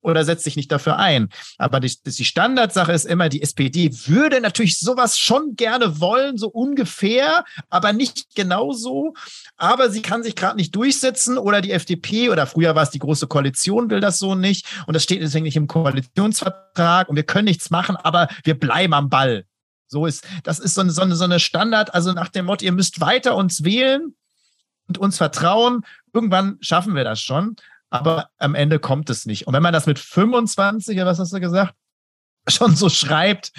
[0.00, 1.28] oder setzt sich nicht dafür ein.
[1.58, 6.48] Aber die, die Standardsache ist immer, die SPD würde natürlich sowas schon gerne wollen, so
[6.48, 9.14] ungefähr, aber nicht genauso.
[9.56, 12.98] Aber sie kann sich gerade nicht durchsetzen oder die FDP oder früher war es die
[12.98, 14.66] Große Koalition will das so nicht.
[14.86, 18.94] Und das steht deswegen nicht im Koalitionsvertrag und wir können nichts machen, aber wir bleiben
[18.94, 19.44] am Ball.
[19.88, 22.64] So ist, das ist so eine, so eine, so eine Standard, also nach dem Motto,
[22.64, 24.14] ihr müsst weiter uns wählen
[24.86, 25.84] und uns vertrauen.
[26.12, 27.56] Irgendwann schaffen wir das schon
[27.90, 29.46] aber am Ende kommt es nicht.
[29.46, 31.74] Und wenn man das mit 25, was hast du gesagt,
[32.48, 33.52] schon so schreibt,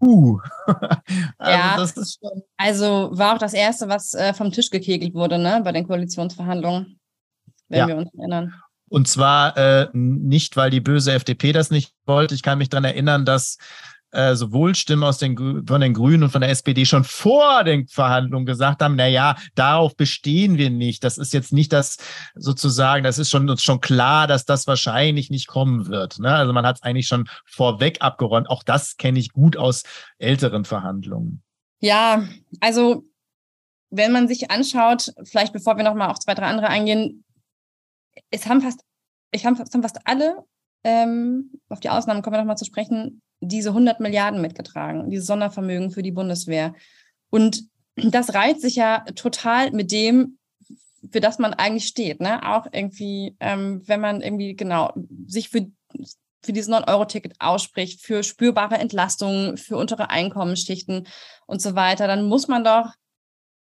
[0.00, 0.40] huh.
[1.38, 5.72] also, ja, also war auch das Erste, was äh, vom Tisch gekegelt wurde, ne, bei
[5.72, 7.00] den Koalitionsverhandlungen,
[7.68, 7.88] wenn ja.
[7.88, 8.54] wir uns erinnern.
[8.90, 12.34] Und zwar äh, nicht, weil die böse FDP das nicht wollte.
[12.34, 13.56] Ich kann mich daran erinnern, dass
[14.12, 17.86] äh, sowohl Stimmen aus den, von den Grünen und von der SPD schon vor den
[17.86, 21.04] Verhandlungen gesagt haben, na ja, darauf bestehen wir nicht.
[21.04, 21.98] Das ist jetzt nicht das
[22.34, 26.18] sozusagen, das ist schon uns schon klar, dass das wahrscheinlich nicht kommen wird.
[26.18, 26.34] Ne?
[26.34, 28.48] Also man hat es eigentlich schon vorweg abgeräumt.
[28.48, 29.84] Auch das kenne ich gut aus
[30.18, 31.42] älteren Verhandlungen.
[31.80, 32.24] Ja,
[32.60, 33.04] also
[33.90, 37.24] wenn man sich anschaut, vielleicht bevor wir nochmal auf zwei, drei andere eingehen,
[38.30, 38.80] es haben fast,
[39.32, 40.44] ich haben, haben fast alle,
[40.84, 45.90] ähm, auf die Ausnahmen kommen wir nochmal zu sprechen, diese 100 Milliarden mitgetragen, dieses Sondervermögen
[45.90, 46.74] für die Bundeswehr.
[47.30, 47.64] Und
[47.96, 50.38] das reiht sich ja total mit dem,
[51.10, 52.20] für das man eigentlich steht.
[52.20, 52.46] Ne?
[52.46, 54.92] Auch irgendwie, ähm, wenn man irgendwie genau
[55.26, 55.66] sich für,
[56.42, 61.06] für dieses 9-Euro-Ticket ausspricht, für spürbare Entlastungen, für untere Einkommensschichten
[61.46, 62.92] und so weiter, dann muss man doch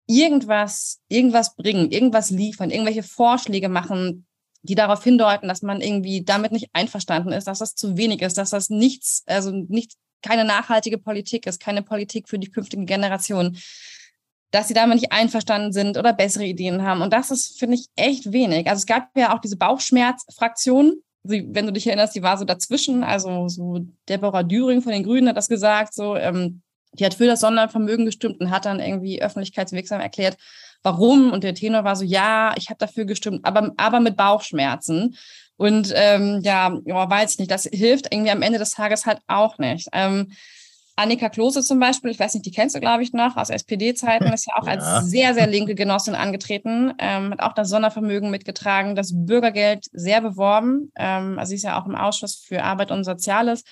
[0.05, 4.25] irgendwas, irgendwas bringen, irgendwas liefern, irgendwelche Vorschläge machen,
[4.61, 8.37] die darauf hindeuten, dass man irgendwie damit nicht einverstanden ist, dass das zu wenig ist,
[8.37, 13.57] dass das nichts, also nicht keine nachhaltige Politik ist, keine Politik für die künftigen Generationen,
[14.51, 17.01] dass sie damit nicht einverstanden sind oder bessere Ideen haben.
[17.01, 18.67] Und das ist, finde ich, echt wenig.
[18.67, 23.03] Also es gab ja auch diese Bauchschmerzfraktion, wenn du dich erinnerst, die war so dazwischen.
[23.03, 26.61] Also so Deborah Düring von den Grünen hat das gesagt, so ähm,
[26.93, 30.37] die hat für das Sondervermögen gestimmt und hat dann irgendwie öffentlichkeitswirksam erklärt,
[30.83, 31.31] warum.
[31.31, 35.15] Und der Tenor war so, ja, ich habe dafür gestimmt, aber, aber mit Bauchschmerzen.
[35.57, 39.19] Und ähm, ja, ja, weiß ich nicht, das hilft irgendwie am Ende des Tages halt
[39.27, 39.89] auch nicht.
[39.91, 40.31] Ähm,
[40.95, 44.25] Annika Klose zum Beispiel, ich weiß nicht, die kennst du, glaube ich, noch aus SPD-Zeiten,
[44.33, 44.73] ist ja auch ja.
[44.73, 50.19] als sehr, sehr linke Genossin angetreten, ähm, hat auch das Sondervermögen mitgetragen, das Bürgergeld sehr
[50.19, 50.91] beworben.
[50.97, 53.63] Ähm, also sie ist ja auch im Ausschuss für Arbeit und Soziales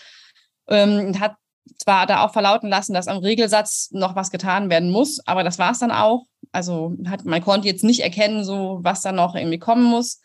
[0.69, 1.35] ähm, hat
[1.77, 5.59] zwar da auch verlauten lassen, dass am Regelsatz noch was getan werden muss, aber das
[5.59, 6.25] war es dann auch.
[6.57, 10.21] Also hat, man konnte jetzt nicht erkennen, so was da noch irgendwie kommen muss.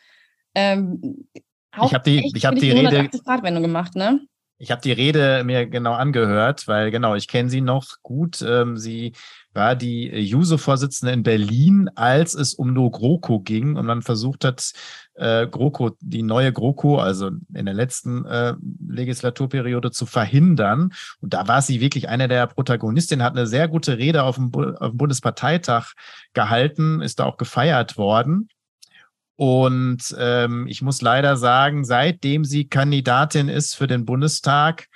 [0.55, 1.27] Ähm,
[1.85, 3.11] ich habe die, ich habe die Rede.
[3.61, 4.21] gemacht, ne?
[4.57, 8.40] Ich habe die Rede mir genau angehört, weil genau, ich kenne sie noch gut.
[8.40, 9.12] Ähm, sie
[9.53, 14.73] war die Juso-Vorsitzende in Berlin, als es um No GroKo ging und man versucht hat,
[15.14, 18.55] äh, GroKo, die neue GroKo, also in der letzten äh,
[18.88, 20.92] Legislaturperiode zu verhindern.
[21.20, 24.53] Und da war sie wirklich eine der Protagonistinnen, hat eine sehr gute Rede auf dem,
[24.55, 25.92] auf dem Bundesparteitag
[26.33, 28.48] gehalten, ist da auch gefeiert worden.
[29.37, 34.87] Und ähm, ich muss leider sagen, seitdem sie Kandidatin ist für den Bundestag,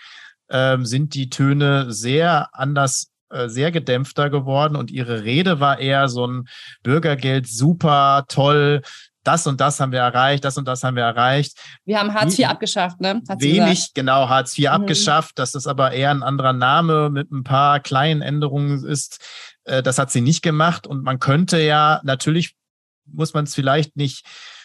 [0.49, 6.09] ähm, sind die Töne sehr anders äh, sehr gedämpfter geworden und ihre Rede war eher
[6.09, 6.49] so ein
[6.85, 8.83] Bürgergeld super toll.
[9.27, 11.59] Das und das haben wir erreicht, das und das haben wir erreicht.
[11.85, 13.23] Wir haben Hartz IV abgeschafft, ne?
[13.29, 14.75] Hat wenig, genau, Hartz IV mhm.
[14.75, 19.21] abgeschafft, dass das aber eher ein anderer Name mit ein paar kleinen Änderungen ist.
[19.65, 22.55] Äh, das hat sie nicht gemacht und man könnte ja, natürlich
[23.05, 24.25] muss man es vielleicht nicht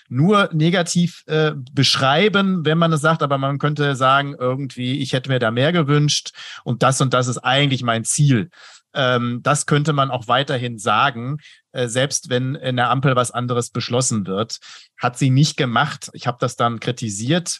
[0.10, 5.30] nur negativ äh, beschreiben, wenn man es sagt, aber man könnte sagen, irgendwie, ich hätte
[5.30, 6.32] mir da mehr gewünscht
[6.66, 8.50] und das und das ist eigentlich mein Ziel.
[8.94, 11.38] Ähm, das könnte man auch weiterhin sagen,
[11.74, 14.60] selbst wenn in der Ampel was anderes beschlossen wird.
[14.98, 16.10] Hat sie nicht gemacht.
[16.14, 17.60] Ich habe das dann kritisiert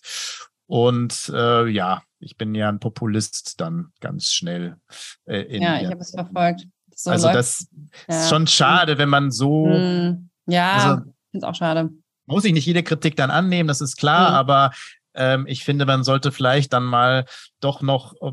[0.68, 4.78] und äh, ja, ich bin ja ein Populist dann ganz schnell.
[5.26, 6.68] Äh, ja, ich habe es verfolgt.
[6.94, 7.38] So also läuft.
[7.38, 7.68] das
[8.08, 8.22] ja.
[8.22, 9.68] ist schon schade, wenn man so.
[9.68, 10.30] Hm.
[10.46, 11.90] Ja, also, finde es auch schade
[12.32, 14.36] muss ich nicht jede Kritik dann annehmen, das ist klar, mhm.
[14.36, 14.72] aber
[15.14, 17.26] ähm, ich finde, man sollte vielleicht dann mal
[17.60, 18.32] doch noch äh,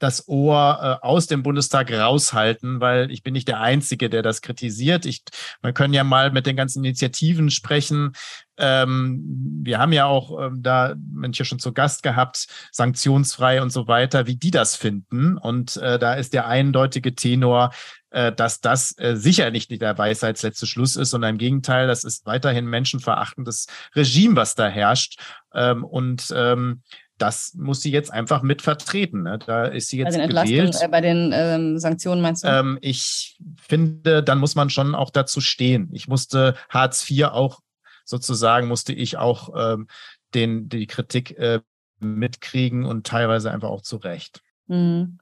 [0.00, 4.40] das Ohr äh, aus dem Bundestag raushalten, weil ich bin nicht der Einzige, der das
[4.40, 5.06] kritisiert.
[5.06, 5.22] Ich,
[5.62, 8.14] man können ja mal mit den ganzen Initiativen sprechen.
[8.56, 9.22] Ähm,
[9.62, 14.26] wir haben ja auch ähm, da manche schon zu Gast gehabt, sanktionsfrei und so weiter,
[14.26, 15.36] wie die das finden.
[15.36, 17.70] Und äh, da ist der eindeutige Tenor,
[18.08, 22.24] äh, dass das äh, sicher nicht der Weisheitsletzte Schluss ist, sondern im Gegenteil, das ist
[22.24, 25.20] weiterhin menschenverachtendes Regime, was da herrscht.
[25.54, 26.82] Ähm, und ähm,
[27.20, 29.22] das muss sie jetzt einfach mit vertreten.
[29.24, 29.38] Ne?
[29.38, 30.76] Da ist sie jetzt bei den gewählt.
[30.80, 32.48] Äh, bei den ähm, Sanktionen meinst du?
[32.48, 35.90] Ähm, ich finde, dann muss man schon auch dazu stehen.
[35.92, 37.60] Ich musste Hartz IV auch
[38.04, 39.86] sozusagen, musste ich auch ähm,
[40.34, 41.60] den, die Kritik äh,
[41.98, 44.40] mitkriegen und teilweise einfach auch zurecht.
[44.66, 45.18] Mhm.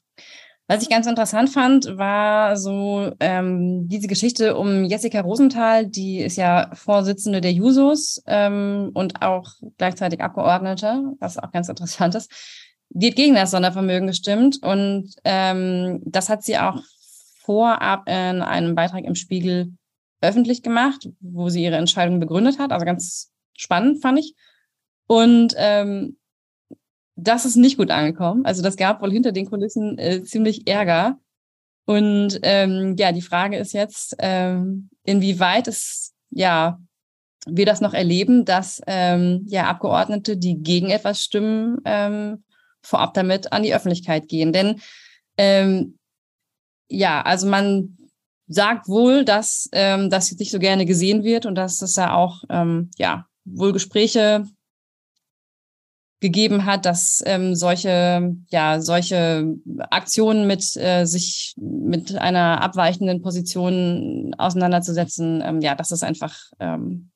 [0.71, 6.37] Was ich ganz interessant fand, war so ähm, diese Geschichte um Jessica Rosenthal, die ist
[6.37, 12.31] ja Vorsitzende der Jusos ähm, und auch gleichzeitig Abgeordnete, was auch ganz interessant ist.
[12.91, 16.83] Die hat gegen das Sondervermögen gestimmt und ähm, das hat sie auch
[17.41, 19.73] vorab in einem Beitrag im Spiegel
[20.21, 22.73] öffentlich gemacht, wo sie ihre Entscheidung begründet hat.
[22.73, 24.35] Also ganz spannend fand ich.
[25.07, 26.18] Und ähm,
[27.21, 28.45] das ist nicht gut angekommen.
[28.47, 31.19] Also das gab wohl hinter den Kulissen äh, ziemlich Ärger.
[31.85, 36.79] Und ähm, ja, die Frage ist jetzt, ähm, inwieweit es ja
[37.47, 42.45] wir das noch erleben, dass ähm, ja Abgeordnete, die gegen etwas stimmen, ähm,
[42.83, 44.53] vorab damit an die Öffentlichkeit gehen.
[44.53, 44.81] Denn
[45.37, 45.99] ähm,
[46.89, 47.97] ja, also man
[48.49, 52.45] sagt wohl, dass ähm, das nicht so gerne gesehen wird und dass es da auch
[52.51, 54.45] ähm, ja wohl Gespräche
[56.21, 59.55] gegeben hat, dass ähm, solche, ja, solche
[59.91, 67.11] Aktionen mit äh, sich mit einer abweichenden Position auseinanderzusetzen, ähm, ja, dass es einfach ähm,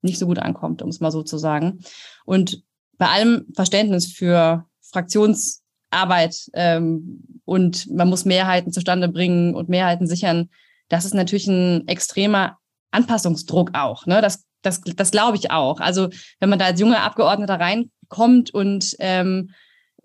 [0.00, 1.80] nicht so gut ankommt, um es mal so zu sagen.
[2.24, 2.62] Und
[2.96, 10.48] bei allem Verständnis für Fraktionsarbeit ähm, und man muss Mehrheiten zustande bringen und Mehrheiten sichern,
[10.88, 12.56] das ist natürlich ein extremer
[12.92, 14.06] Anpassungsdruck auch.
[14.06, 14.22] Ne?
[14.22, 15.80] Das, das, das glaube ich auch.
[15.80, 16.08] Also
[16.40, 19.50] wenn man da als junger Abgeordneter rein kommt und ähm,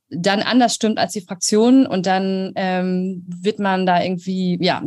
[0.09, 4.83] dann anders stimmt als die Fraktion und dann ähm, wird man da irgendwie, ja,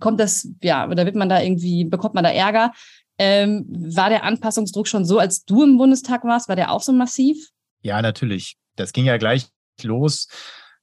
[0.00, 2.72] kommt das, ja, oder wird man da irgendwie, bekommt man da Ärger.
[3.18, 6.92] Ähm, war der Anpassungsdruck schon so, als du im Bundestag warst, war der auch so
[6.92, 7.50] massiv?
[7.82, 8.56] Ja, natürlich.
[8.76, 9.48] Das ging ja gleich
[9.82, 10.28] los.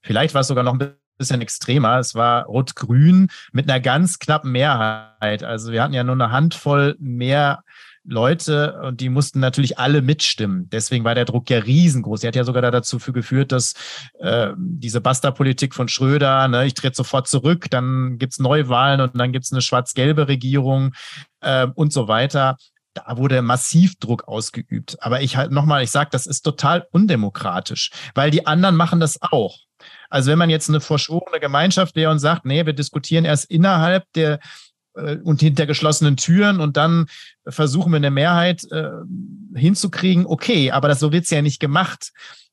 [0.01, 1.99] Vielleicht war es sogar noch ein bisschen extremer.
[1.99, 5.43] Es war Rot-Grün mit einer ganz knappen Mehrheit.
[5.43, 7.63] Also wir hatten ja nur eine Handvoll mehr
[8.03, 10.69] Leute und die mussten natürlich alle mitstimmen.
[10.69, 12.23] Deswegen war der Druck ja riesengroß.
[12.23, 13.73] Er hat ja sogar dazu geführt, dass
[14.19, 19.31] äh, diese Basta-Politik von Schröder, ne, ich trete sofort zurück, dann gibt's Neuwahlen und dann
[19.31, 20.93] gibt's eine schwarz-gelbe Regierung
[21.41, 22.57] äh, und so weiter.
[22.93, 24.97] Da wurde massiv Druck ausgeübt.
[25.01, 29.19] Aber ich halt nochmal, ich sage, das ist total undemokratisch, weil die anderen machen das
[29.21, 29.57] auch.
[30.09, 34.11] Also wenn man jetzt eine verschworene Gemeinschaft wäre und sagt, nee, wir diskutieren erst innerhalb
[34.13, 34.39] der
[35.23, 37.05] und hinter geschlossenen Türen und dann
[37.47, 38.89] versuchen wir eine Mehrheit äh,
[39.55, 42.11] hinzukriegen, okay, aber das so wird's ja nicht gemacht.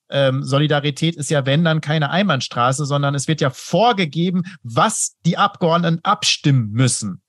[0.09, 5.37] Ähm, Solidarität ist ja, wenn dann keine Einbahnstraße, sondern es wird ja vorgegeben, was die
[5.37, 7.23] Abgeordneten abstimmen müssen.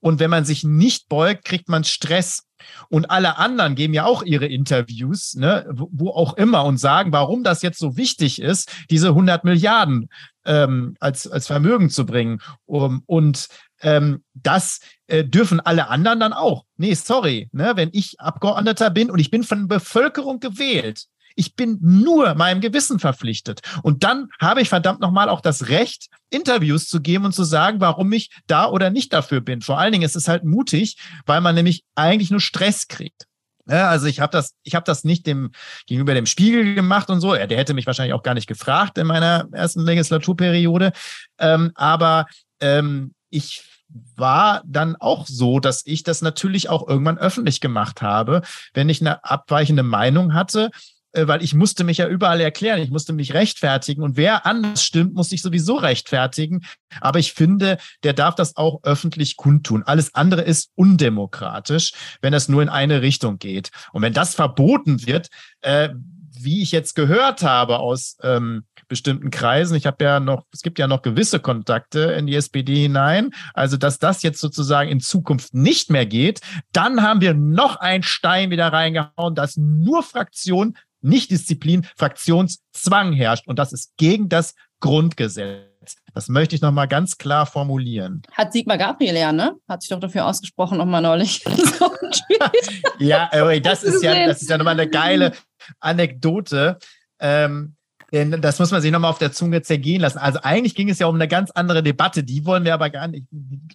[0.00, 2.44] Und wenn man sich nicht beugt, kriegt man Stress.
[2.88, 7.12] Und alle anderen geben ja auch ihre Interviews, ne, wo, wo auch immer, und sagen,
[7.12, 10.08] warum das jetzt so wichtig ist, diese 100 Milliarden
[10.44, 12.40] ähm, als, als Vermögen zu bringen.
[12.66, 13.48] Um, und
[13.84, 16.64] ähm, das äh, dürfen alle anderen dann auch.
[16.76, 21.04] Nee, sorry, ne, wenn ich Abgeordneter bin und ich bin von der Bevölkerung gewählt,
[21.36, 23.60] ich bin nur meinem Gewissen verpflichtet.
[23.82, 27.80] Und dann habe ich verdammt nochmal auch das Recht, Interviews zu geben und zu sagen,
[27.80, 29.60] warum ich da oder nicht dafür bin.
[29.60, 33.26] Vor allen Dingen ist es halt mutig, weil man nämlich eigentlich nur Stress kriegt.
[33.66, 35.50] Ja, also ich habe das, ich habe das nicht dem
[35.86, 37.34] gegenüber dem Spiegel gemacht und so.
[37.34, 40.92] Ja, der hätte mich wahrscheinlich auch gar nicht gefragt in meiner ersten Legislaturperiode.
[41.38, 42.26] Ähm, aber
[42.60, 48.42] ähm, ich war dann auch so, dass ich das natürlich auch irgendwann öffentlich gemacht habe,
[48.72, 50.70] wenn ich eine abweichende Meinung hatte
[51.14, 54.84] äh, weil ich musste mich ja überall erklären, ich musste mich rechtfertigen und wer anders
[54.84, 56.64] stimmt, muss sich sowieso rechtfertigen.
[57.00, 59.84] Aber ich finde, der darf das auch öffentlich kundtun.
[59.84, 63.70] Alles andere ist undemokratisch, wenn das nur in eine Richtung geht.
[63.92, 65.28] Und wenn das verboten wird,
[65.60, 65.90] äh,
[66.36, 70.78] wie ich jetzt gehört habe aus ähm, bestimmten Kreisen, ich habe ja noch, es gibt
[70.78, 75.54] ja noch gewisse Kontakte in die SPD hinein, also dass das jetzt sozusagen in Zukunft
[75.54, 76.40] nicht mehr geht,
[76.72, 83.46] dann haben wir noch einen Stein wieder reingehauen, dass nur Fraktionen nicht Disziplin, Fraktionszwang herrscht.
[83.46, 85.96] Und das ist gegen das Grundgesetz.
[86.14, 88.22] Das möchte ich nochmal ganz klar formulieren.
[88.32, 89.54] Hat Sigmar Gabriel ja, ne?
[89.68, 91.44] Hat sich doch dafür ausgesprochen nochmal neulich.
[92.98, 93.28] ja,
[93.60, 95.32] das ist ja, das ist ja nochmal eine geile
[95.80, 96.78] Anekdote.
[97.18, 97.74] Ähm,
[98.12, 100.18] denn das muss man sich nochmal auf der Zunge zergehen lassen.
[100.18, 103.08] Also eigentlich ging es ja um eine ganz andere Debatte, die wollen wir aber gar
[103.08, 103.26] nicht,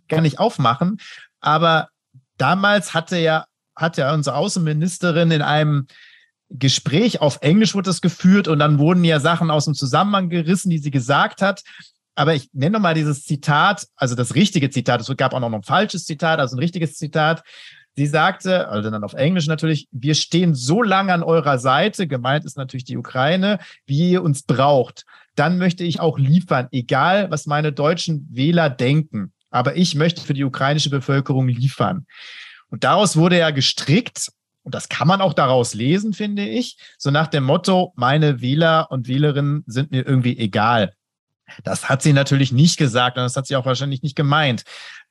[0.07, 0.97] gar nicht aufmachen.
[1.41, 1.89] Aber
[2.37, 5.87] damals hatte ja, hat ja unsere Außenministerin in einem
[6.49, 10.69] Gespräch auf Englisch wurde das geführt und dann wurden ja Sachen aus dem Zusammenhang gerissen,
[10.69, 11.61] die sie gesagt hat.
[12.15, 14.99] Aber ich nenne nochmal dieses Zitat, also das richtige Zitat.
[14.99, 17.43] Es gab auch noch ein falsches Zitat, also ein richtiges Zitat.
[17.95, 22.45] Sie sagte, also dann auf Englisch natürlich, wir stehen so lange an eurer Seite, gemeint
[22.45, 25.03] ist natürlich die Ukraine, wie ihr uns braucht.
[25.35, 29.33] Dann möchte ich auch liefern, egal was meine deutschen Wähler denken.
[29.49, 32.05] Aber ich möchte für die ukrainische Bevölkerung liefern.
[32.69, 34.29] Und daraus wurde ja gestrickt,
[34.63, 38.87] und das kann man auch daraus lesen, finde ich, so nach dem Motto, meine Wähler
[38.91, 40.93] und Wählerinnen sind mir irgendwie egal.
[41.63, 44.63] Das hat sie natürlich nicht gesagt und das hat sie auch wahrscheinlich nicht gemeint.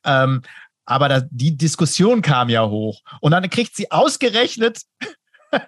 [0.05, 0.43] Ähm,
[0.89, 3.03] aber da, die Diskussion kam ja hoch.
[3.21, 4.81] Und dann kriegt sie ausgerechnet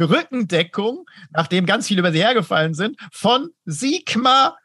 [0.00, 4.58] Rückendeckung, nachdem ganz viele über sie hergefallen sind, von Sigmar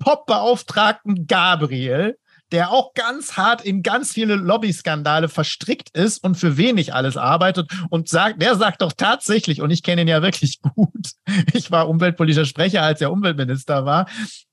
[0.00, 2.18] Popbeauftragten Gabriel,
[2.54, 7.68] der auch ganz hart in ganz viele Lobbyskandale verstrickt ist und für wenig alles arbeitet
[7.90, 11.10] und sagt, der sagt doch tatsächlich, und ich kenne ihn ja wirklich gut,
[11.52, 14.06] ich war umweltpolitischer Sprecher, als er Umweltminister war,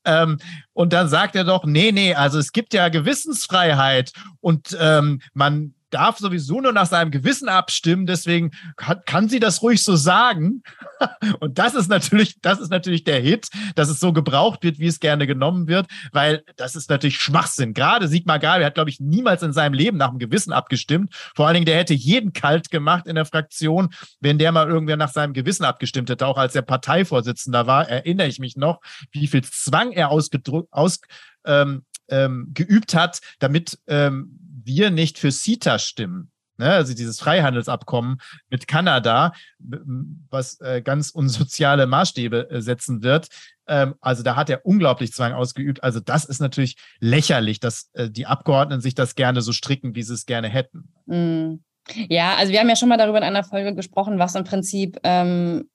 [0.04, 0.38] ähm,
[0.72, 5.72] und dann sagt er doch, nee, nee, also es gibt ja Gewissensfreiheit und ähm, man
[5.92, 10.62] darf sowieso nur nach seinem Gewissen abstimmen, deswegen kann, kann sie das ruhig so sagen.
[11.40, 14.86] Und das ist natürlich, das ist natürlich der Hit, dass es so gebraucht wird, wie
[14.86, 17.74] es gerne genommen wird, weil das ist natürlich Schwachsinn.
[17.74, 21.14] Gerade Sigmar Gabriel hat, glaube ich, niemals in seinem Leben nach dem Gewissen abgestimmt.
[21.34, 24.96] Vor allen Dingen, der hätte jeden kalt gemacht in der Fraktion, wenn der mal irgendwer
[24.96, 26.26] nach seinem Gewissen abgestimmt hätte.
[26.26, 31.00] Auch als er Parteivorsitzender war, erinnere ich mich noch, wie viel Zwang er ausgedrückt, aus,
[31.44, 38.18] ähm, ähm, geübt hat, damit ähm, wir nicht für CETA stimmen, ne, also dieses Freihandelsabkommen
[38.48, 43.28] mit Kanada, was äh, ganz unsoziale Maßstäbe äh, setzen wird.
[43.66, 45.82] Ähm, also da hat er unglaublich Zwang ausgeübt.
[45.82, 50.02] Also das ist natürlich lächerlich, dass äh, die Abgeordneten sich das gerne so stricken, wie
[50.02, 50.92] sie es gerne hätten.
[51.06, 51.62] Mm.
[52.08, 55.00] Ja, also wir haben ja schon mal darüber in einer Folge gesprochen, was im Prinzip
[55.02, 55.68] ähm,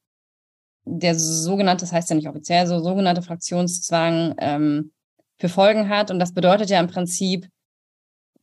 [0.86, 4.94] der sogenannte, das heißt ja nicht offiziell, so sogenannte Fraktionszwang ähm,
[5.38, 6.10] für Folgen hat.
[6.10, 7.50] Und das bedeutet ja im Prinzip,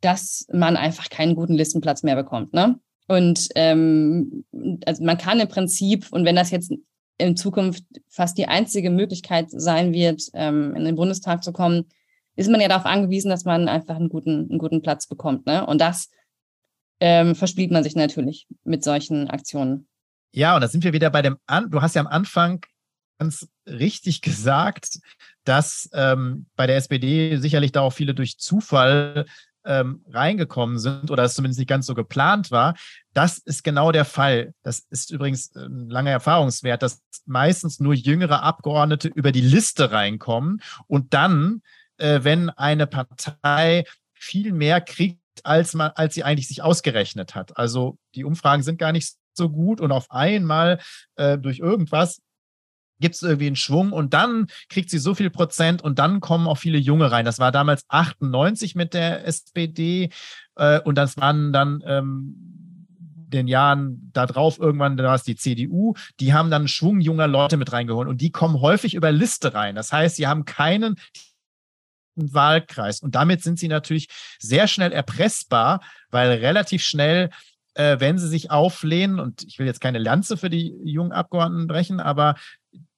[0.05, 2.53] dass man einfach keinen guten Listenplatz mehr bekommt.
[2.53, 2.79] Ne?
[3.09, 4.45] Und ähm,
[4.87, 6.73] also man kann im Prinzip, und wenn das jetzt
[7.19, 11.87] in Zukunft fast die einzige Möglichkeit sein wird, ähm, in den Bundestag zu kommen,
[12.37, 15.47] ist man ja darauf angewiesen, dass man einfach einen guten, einen guten Platz bekommt.
[15.47, 15.64] Ne?
[15.67, 16.11] Und das
[17.01, 19.87] ähm, verspielt man sich natürlich mit solchen Aktionen.
[20.33, 22.64] Ja, und da sind wir wieder bei dem, An du hast ja am Anfang
[23.19, 24.99] ganz richtig gesagt,
[25.45, 29.27] dass ähm, bei der SPD sicherlich da auch viele durch Zufall
[29.64, 32.74] ähm, reingekommen sind oder es zumindest nicht ganz so geplant war.
[33.12, 34.54] Das ist genau der Fall.
[34.62, 40.60] Das ist übrigens ein langer Erfahrungswert, dass meistens nur jüngere Abgeordnete über die Liste reinkommen
[40.87, 41.62] und dann,
[41.96, 43.85] äh, wenn eine Partei
[44.15, 47.56] viel mehr kriegt, als man, als sie eigentlich sich ausgerechnet hat.
[47.56, 50.81] Also die Umfragen sind gar nicht so gut und auf einmal
[51.17, 52.21] äh, durch irgendwas
[53.01, 56.47] gibt es irgendwie einen Schwung und dann kriegt sie so viel Prozent und dann kommen
[56.47, 57.25] auch viele Junge rein.
[57.25, 60.11] Das war damals 98 mit der SPD
[60.57, 62.55] äh, und das waren dann ähm,
[63.35, 67.27] den Jahren darauf irgendwann, da war es die CDU, die haben dann einen Schwung junger
[67.27, 69.75] Leute mit reingeholt und die kommen häufig über Liste rein.
[69.75, 70.97] Das heißt, sie haben keinen
[72.17, 75.81] Wahlkreis und damit sind sie natürlich sehr schnell erpressbar,
[76.11, 77.31] weil relativ schnell
[77.75, 81.66] äh, wenn sie sich auflehnen, und ich will jetzt keine Lanze für die jungen Abgeordneten
[81.66, 82.37] brechen, aber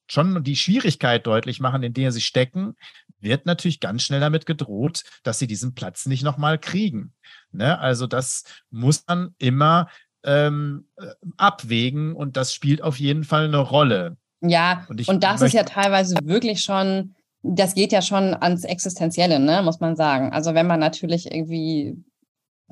[0.09, 2.77] schon die Schwierigkeit deutlich machen, in der sie stecken,
[3.19, 7.13] wird natürlich ganz schnell damit gedroht, dass sie diesen Platz nicht nochmal kriegen.
[7.51, 7.79] Ne?
[7.79, 9.89] Also das muss man immer
[10.25, 11.07] ähm, äh,
[11.37, 14.17] abwägen und das spielt auf jeden Fall eine Rolle.
[14.43, 19.39] Ja, und, und das ist ja teilweise wirklich schon, das geht ja schon ans Existenzielle,
[19.39, 20.33] ne, muss man sagen.
[20.33, 21.97] Also wenn man natürlich irgendwie,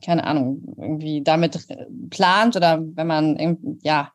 [0.03, 1.59] keine Ahnung, irgendwie damit
[2.11, 4.13] plant oder wenn man ja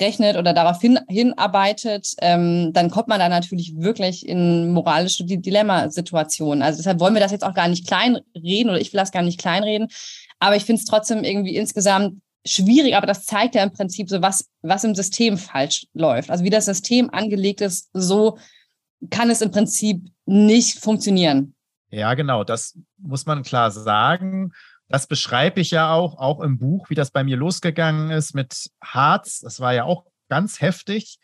[0.00, 6.62] rechnet oder darauf hin, hinarbeitet, ähm, dann kommt man da natürlich wirklich in moralische Dilemmasituationen.
[6.62, 9.22] Also deshalb wollen wir das jetzt auch gar nicht kleinreden oder ich will das gar
[9.22, 9.88] nicht kleinreden.
[10.38, 14.22] Aber ich finde es trotzdem irgendwie insgesamt schwierig, aber das zeigt ja im Prinzip so,
[14.22, 16.30] was, was im System falsch läuft.
[16.30, 18.38] Also wie das System angelegt ist, so
[19.10, 21.54] kann es im Prinzip nicht funktionieren.
[21.90, 24.52] Ja, genau, das muss man klar sagen.
[24.90, 28.70] Das beschreibe ich ja auch, auch im Buch, wie das bei mir losgegangen ist mit
[28.82, 29.38] Harz.
[29.38, 31.20] Das war ja auch ganz heftig.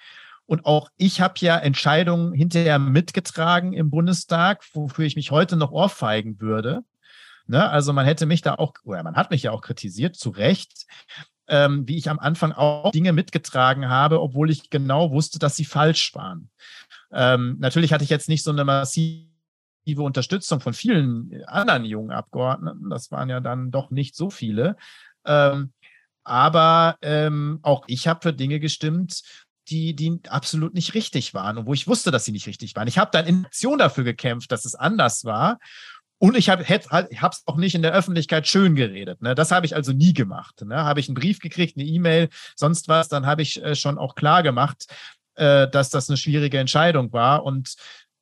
[0.46, 5.72] Und auch ich habe ja Entscheidungen hinterher mitgetragen im Bundestag, wofür ich mich heute noch
[5.72, 6.84] ohrfeigen würde.
[7.48, 7.68] Ne?
[7.68, 10.86] Also man hätte mich da auch, oder man hat mich ja auch kritisiert, zu Recht,
[11.48, 15.64] ähm, wie ich am Anfang auch Dinge mitgetragen habe, obwohl ich genau wusste, dass sie
[15.64, 16.50] falsch waren.
[17.12, 19.35] Ähm, natürlich hatte ich jetzt nicht so eine massive
[19.94, 22.90] Unterstützung von vielen anderen jungen Abgeordneten.
[22.90, 24.76] Das waren ja dann doch nicht so viele.
[25.24, 25.72] Ähm,
[26.24, 29.22] aber ähm, auch ich habe für Dinge gestimmt,
[29.68, 32.88] die, die absolut nicht richtig waren und wo ich wusste, dass sie nicht richtig waren.
[32.88, 35.58] Ich habe dann in Aktion dafür gekämpft, dass es anders war.
[36.18, 39.20] Und ich habe es auch nicht in der Öffentlichkeit schön geredet.
[39.20, 39.34] Ne?
[39.34, 40.62] Das habe ich also nie gemacht.
[40.64, 40.76] Ne?
[40.76, 44.14] Habe ich einen Brief gekriegt, eine E-Mail, sonst was, dann habe ich äh, schon auch
[44.14, 44.86] klar gemacht,
[45.34, 47.44] äh, dass das eine schwierige Entscheidung war.
[47.44, 47.74] Und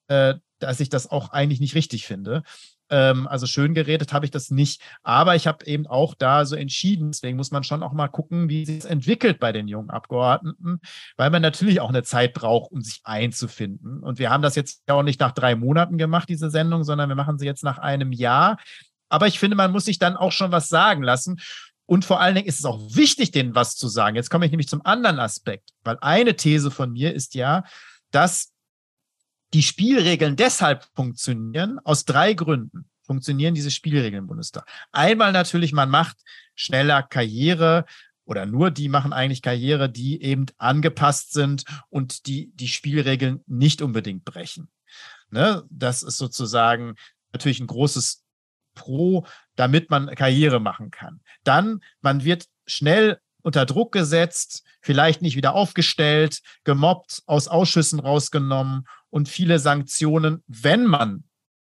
[0.08, 0.34] äh,
[0.64, 2.42] dass ich das auch eigentlich nicht richtig finde.
[2.90, 4.82] Ähm, also schön geredet habe ich das nicht.
[5.02, 8.48] Aber ich habe eben auch da so entschieden, deswegen muss man schon auch mal gucken,
[8.48, 10.80] wie sich es entwickelt bei den jungen Abgeordneten,
[11.16, 14.00] weil man natürlich auch eine Zeit braucht, um sich einzufinden.
[14.00, 17.16] Und wir haben das jetzt auch nicht nach drei Monaten gemacht, diese Sendung, sondern wir
[17.16, 18.58] machen sie jetzt nach einem Jahr.
[19.08, 21.40] Aber ich finde, man muss sich dann auch schon was sagen lassen.
[21.86, 24.16] Und vor allen Dingen ist es auch wichtig, denen was zu sagen.
[24.16, 27.64] Jetzt komme ich nämlich zum anderen Aspekt, weil eine These von mir ist ja,
[28.10, 28.53] dass
[29.52, 34.66] die Spielregeln deshalb funktionieren, aus drei Gründen funktionieren diese Spielregeln im Bundestag.
[34.90, 36.16] Einmal natürlich, man macht
[36.54, 37.84] schneller Karriere
[38.24, 43.82] oder nur die machen eigentlich Karriere, die eben angepasst sind und die die Spielregeln nicht
[43.82, 44.70] unbedingt brechen.
[45.30, 45.64] Ne?
[45.68, 46.94] Das ist sozusagen
[47.32, 48.22] natürlich ein großes
[48.74, 49.26] Pro,
[49.56, 51.20] damit man Karriere machen kann.
[51.44, 58.86] Dann, man wird schnell unter Druck gesetzt, vielleicht nicht wieder aufgestellt, gemobbt, aus Ausschüssen rausgenommen
[59.14, 61.22] und viele Sanktionen, wenn man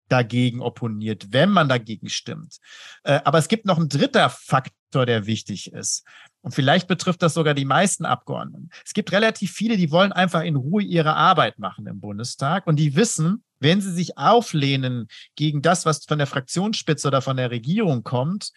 [0.08, 2.56] dagegen opponiert, wenn man dagegen stimmt.
[3.02, 6.06] Äh, aber es gibt noch einen dritter Faktor, der wichtig ist.
[6.40, 8.70] Und vielleicht betrifft das sogar die meisten Abgeordneten.
[8.82, 12.76] Es gibt relativ viele, die wollen einfach in Ruhe ihre Arbeit machen im Bundestag und
[12.76, 17.50] die wissen, wenn sie sich auflehnen gegen das, was von der Fraktionsspitze oder von der
[17.50, 18.52] Regierung kommt,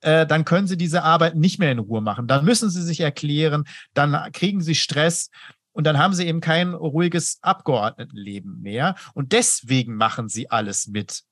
[0.00, 2.26] äh, dann können sie diese Arbeit nicht mehr in Ruhe machen.
[2.26, 5.30] Dann müssen sie sich erklären, dann kriegen sie Stress.
[5.72, 8.94] Und dann haben sie eben kein ruhiges Abgeordnetenleben mehr.
[9.14, 11.22] Und deswegen machen sie alles mit.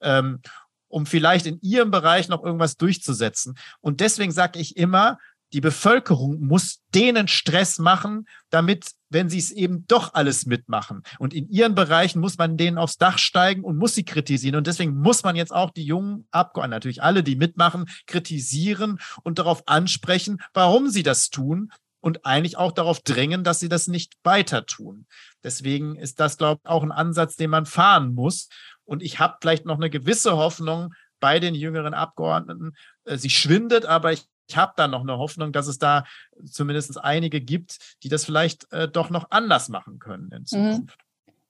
[0.00, 0.40] Ähm,
[0.88, 3.54] um vielleicht in ihrem Bereich noch irgendwas durchzusetzen.
[3.80, 5.18] Und deswegen sage ich immer,
[5.52, 11.02] die Bevölkerung muss denen Stress machen, damit, wenn sie es eben doch alles mitmachen.
[11.18, 14.56] Und in ihren Bereichen muss man denen aufs Dach steigen und muss sie kritisieren.
[14.56, 19.38] Und deswegen muss man jetzt auch die jungen Abgeordneten, natürlich alle, die mitmachen, kritisieren und
[19.38, 24.14] darauf ansprechen, warum sie das tun und eigentlich auch darauf drängen, dass sie das nicht
[24.24, 25.06] weiter tun.
[25.44, 28.48] Deswegen ist das, glaube ich, auch ein Ansatz, den man fahren muss.
[28.84, 32.72] Und ich habe vielleicht noch eine gewisse Hoffnung bei den jüngeren Abgeordneten.
[33.04, 36.04] Äh, sie schwindet, aber ich, ich habe da noch eine Hoffnung, dass es da
[36.44, 40.46] zumindest einige gibt, die das vielleicht äh, doch noch anders machen können in mhm.
[40.46, 40.98] Zukunft.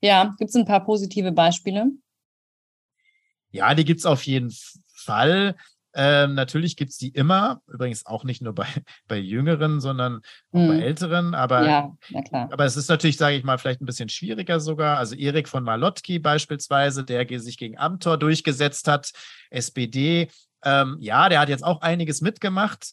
[0.02, 1.90] Ja, gibt es ein paar positive Beispiele?
[3.50, 4.52] Ja, die gibt es auf jeden
[4.92, 5.56] Fall.
[5.92, 8.66] Ähm, natürlich gibt es die immer, übrigens auch nicht nur bei,
[9.08, 10.16] bei Jüngeren, sondern
[10.52, 10.80] auch bei hm.
[10.80, 11.34] Älteren.
[11.34, 11.92] Aber, ja,
[12.50, 14.98] aber es ist natürlich, sage ich mal, vielleicht ein bisschen schwieriger sogar.
[14.98, 19.10] Also Erik von Malotki beispielsweise, der sich gegen Amtor durchgesetzt hat,
[19.50, 20.28] SPD.
[20.64, 22.92] Ähm, ja, der hat jetzt auch einiges mitgemacht,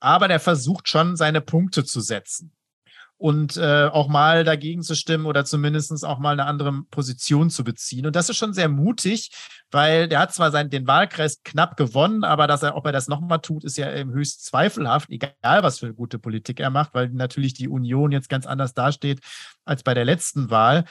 [0.00, 2.52] aber der versucht schon, seine Punkte zu setzen.
[3.18, 7.64] Und äh, auch mal dagegen zu stimmen oder zumindest auch mal eine andere Position zu
[7.64, 8.06] beziehen.
[8.06, 9.30] Und das ist schon sehr mutig,
[9.70, 13.08] weil der hat zwar seinen, den Wahlkreis knapp gewonnen, aber dass er, ob er das
[13.08, 17.54] nochmal tut, ist ja höchst zweifelhaft, egal was für gute Politik er macht, weil natürlich
[17.54, 19.20] die Union jetzt ganz anders dasteht
[19.64, 20.84] als bei der letzten Wahl.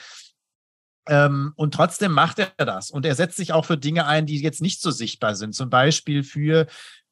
[1.08, 2.90] Ähm, und trotzdem macht er das.
[2.90, 5.54] Und er setzt sich auch für Dinge ein, die jetzt nicht so sichtbar sind.
[5.54, 6.66] Zum Beispiel für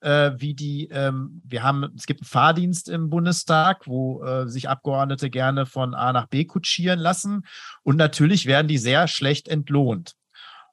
[0.05, 4.68] äh, wie die, ähm, wir haben, es gibt einen Fahrdienst im Bundestag, wo äh, sich
[4.68, 7.46] Abgeordnete gerne von A nach B kutschieren lassen.
[7.82, 10.14] Und natürlich werden die sehr schlecht entlohnt.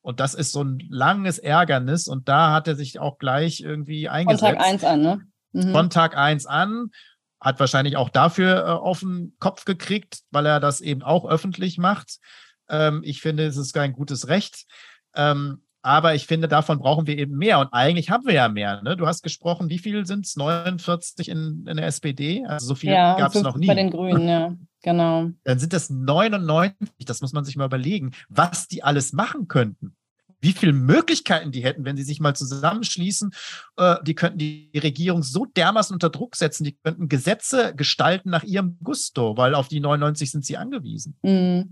[0.01, 2.09] Und das ist so ein langes Ärgernis.
[2.09, 4.43] Und da hat er sich auch gleich irgendwie eingesetzt.
[4.43, 5.21] Von Tag 1 an, ne?
[5.53, 5.71] Mhm.
[5.71, 6.91] Von Tag 1 an.
[7.39, 11.77] Hat wahrscheinlich auch dafür äh, auf den Kopf gekriegt, weil er das eben auch öffentlich
[11.77, 12.17] macht.
[12.67, 14.65] Ähm, ich finde, es ist kein gutes Recht.
[15.15, 17.59] Ähm, aber ich finde, davon brauchen wir eben mehr.
[17.59, 18.81] Und eigentlich haben wir ja mehr.
[18.81, 18.95] Ne?
[18.95, 20.35] Du hast gesprochen, wie viel sind es?
[20.35, 22.45] 49 in, in der SPD?
[22.45, 23.67] Also so viel ja, gab es noch nie.
[23.67, 25.29] Bei den Grünen, ja, genau.
[25.43, 29.95] Dann sind das 99, das muss man sich mal überlegen, was die alles machen könnten.
[30.39, 33.31] Wie viele Möglichkeiten die hätten, wenn sie sich mal zusammenschließen.
[33.77, 38.43] Äh, die könnten die Regierung so dermaßen unter Druck setzen, die könnten Gesetze gestalten nach
[38.43, 41.15] ihrem Gusto, weil auf die 99 sind sie angewiesen.
[41.21, 41.69] Mhm.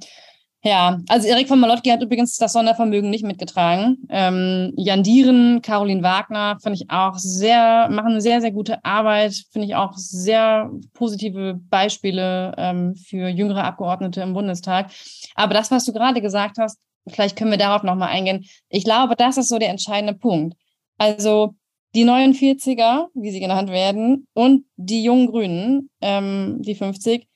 [0.62, 4.05] Ja, also Erik von Malotki hat übrigens das Sondervermögen nicht mitgetragen.
[4.10, 9.36] Ähm, Jan Dieren, Caroline Wagner finde ich auch sehr, machen eine sehr, sehr gute Arbeit,
[9.51, 14.91] finde ich auch sehr positive Beispiele ähm, für jüngere Abgeordnete im Bundestag.
[15.36, 18.45] Aber das, was du gerade gesagt hast, vielleicht können wir darauf nochmal eingehen.
[18.68, 20.57] Ich glaube, das ist so der entscheidende Punkt.
[20.97, 21.55] Also
[21.95, 27.30] die 49er, wie sie genannt werden, und die jungen Grünen, ähm, die 50,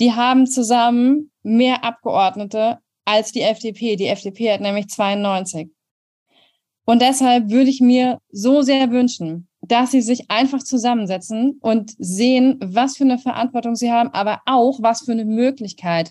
[0.00, 3.96] die haben zusammen mehr Abgeordnete als die FDP.
[3.96, 5.70] Die FDP hat nämlich 92.
[6.86, 12.58] Und deshalb würde ich mir so sehr wünschen, dass sie sich einfach zusammensetzen und sehen,
[12.62, 16.10] was für eine Verantwortung sie haben, aber auch was für eine Möglichkeit,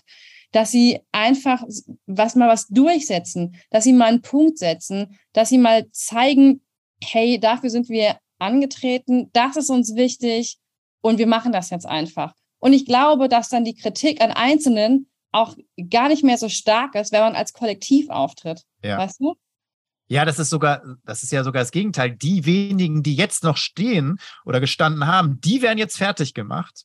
[0.52, 1.62] dass sie einfach
[2.06, 6.62] was mal was durchsetzen, dass sie mal einen Punkt setzen, dass sie mal zeigen,
[7.02, 10.58] hey, dafür sind wir angetreten, das ist uns wichtig
[11.02, 12.34] und wir machen das jetzt einfach.
[12.60, 15.56] Und ich glaube, dass dann die Kritik an Einzelnen auch
[15.90, 18.62] gar nicht mehr so stark ist, wenn man als Kollektiv auftritt.
[18.84, 18.98] Ja.
[18.98, 19.34] Weißt du?
[20.08, 22.10] Ja, das ist sogar, das ist ja sogar das Gegenteil.
[22.10, 26.84] Die wenigen, die jetzt noch stehen oder gestanden haben, die werden jetzt fertig gemacht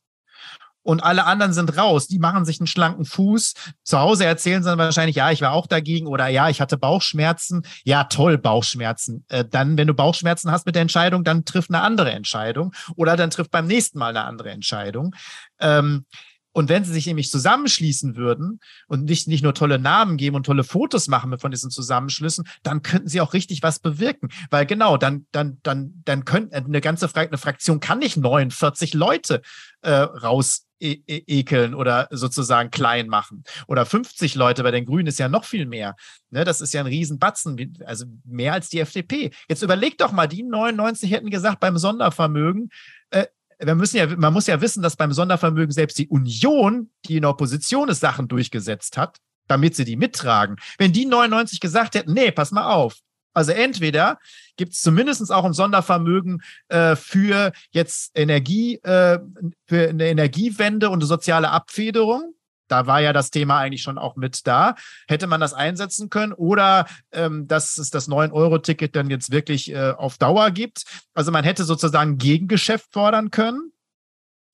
[0.86, 2.06] und alle anderen sind raus.
[2.06, 3.54] Die machen sich einen schlanken Fuß.
[3.82, 6.78] Zu Hause erzählen sie dann wahrscheinlich, ja, ich war auch dagegen oder ja, ich hatte
[6.78, 7.62] Bauchschmerzen.
[7.84, 9.24] Ja, toll, Bauchschmerzen.
[9.28, 13.16] Äh, dann, wenn du Bauchschmerzen hast mit der Entscheidung, dann trifft eine andere Entscheidung oder
[13.16, 15.14] dann trifft beim nächsten Mal eine andere Entscheidung.
[15.58, 16.06] Ähm,
[16.52, 20.46] und wenn sie sich nämlich zusammenschließen würden und nicht, nicht nur tolle Namen geben und
[20.46, 24.30] tolle Fotos machen von diesen Zusammenschlüssen, dann könnten sie auch richtig was bewirken.
[24.48, 29.42] Weil genau, dann, dann, dann, dann könnte eine ganze eine Fraktion kann nicht 49 Leute
[29.82, 33.44] äh, raus e e ekeln oder sozusagen klein machen.
[33.66, 35.96] Oder 50 Leute, bei den Grünen ist ja noch viel mehr.
[36.30, 39.30] Ne, das ist ja ein Riesenbatzen, also mehr als die FDP.
[39.48, 42.70] Jetzt überleg doch mal, die 99 hätten gesagt, beim Sondervermögen,
[43.10, 43.26] äh,
[43.58, 47.22] wir müssen ja, man muss ja wissen, dass beim Sondervermögen selbst die Union, die in
[47.22, 49.18] der Opposition ist, Sachen durchgesetzt hat,
[49.48, 50.56] damit sie die mittragen.
[50.78, 52.96] Wenn die 99 gesagt hätten, nee, pass mal auf.
[53.36, 54.18] Also entweder
[54.56, 59.18] gibt es zumindest auch ein Sondervermögen äh, für jetzt Energie, äh,
[59.66, 62.32] für eine Energiewende und eine soziale Abfederung
[62.68, 64.74] da war ja das Thema eigentlich schon auch mit da.
[65.06, 69.92] Hätte man das einsetzen können oder ähm, dass es das 9-Euro-Ticket dann jetzt wirklich äh,
[69.92, 70.84] auf Dauer gibt.
[71.14, 73.72] Also man hätte sozusagen Gegengeschäft fordern können,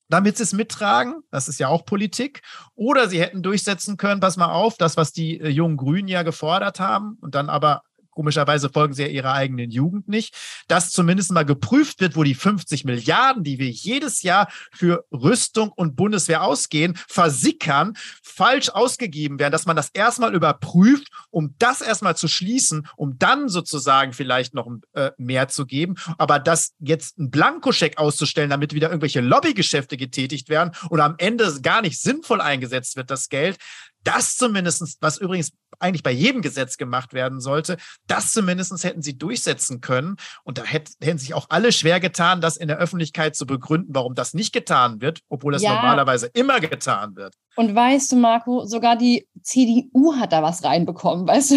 [0.09, 1.23] damit sie es mittragen.
[1.31, 2.41] Das ist ja auch Politik.
[2.75, 6.21] Oder sie hätten durchsetzen können, pass mal auf, das, was die äh, jungen Grünen ja
[6.21, 7.81] gefordert haben und dann aber
[8.13, 10.35] Komischerweise folgen sie ja ihrer eigenen Jugend nicht.
[10.67, 15.71] Dass zumindest mal geprüft wird, wo die 50 Milliarden, die wir jedes Jahr für Rüstung
[15.75, 22.15] und Bundeswehr ausgehen, versickern, falsch ausgegeben werden, dass man das erstmal überprüft, um das erstmal
[22.15, 25.95] zu schließen, um dann sozusagen vielleicht noch äh, mehr zu geben.
[26.17, 31.61] Aber das jetzt ein Blankoscheck auszustellen, damit wieder irgendwelche Lobbygeschäfte getätigt werden oder am Ende
[31.61, 33.57] gar nicht sinnvoll eingesetzt wird, das Geld,
[34.03, 37.77] das zumindest, was übrigens eigentlich bei jedem Gesetz gemacht werden sollte,
[38.07, 40.17] das zumindest hätten sie durchsetzen können.
[40.43, 44.15] Und da hätten sich auch alle schwer getan, das in der Öffentlichkeit zu begründen, warum
[44.15, 45.75] das nicht getan wird, obwohl das ja.
[45.75, 47.35] normalerweise immer getan wird.
[47.55, 51.55] Und weißt du, Marco, sogar die CDU hat da was reinbekommen, weißt du?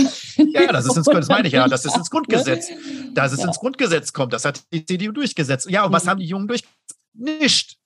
[0.52, 2.68] Ja, das ist ins, das meine ich ja, das ist ins Grundgesetz.
[3.14, 3.46] Dass es ja.
[3.46, 5.70] ins Grundgesetz kommt, das hat die CDU durchgesetzt.
[5.70, 6.10] Ja, und was mhm.
[6.10, 6.76] haben die Jungen durchgesetzt?
[7.14, 7.78] Nicht.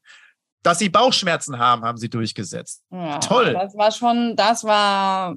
[0.63, 2.83] Dass sie Bauchschmerzen haben, haben sie durchgesetzt.
[2.91, 3.55] Ja, Toll.
[3.55, 5.37] Das war schon, das war,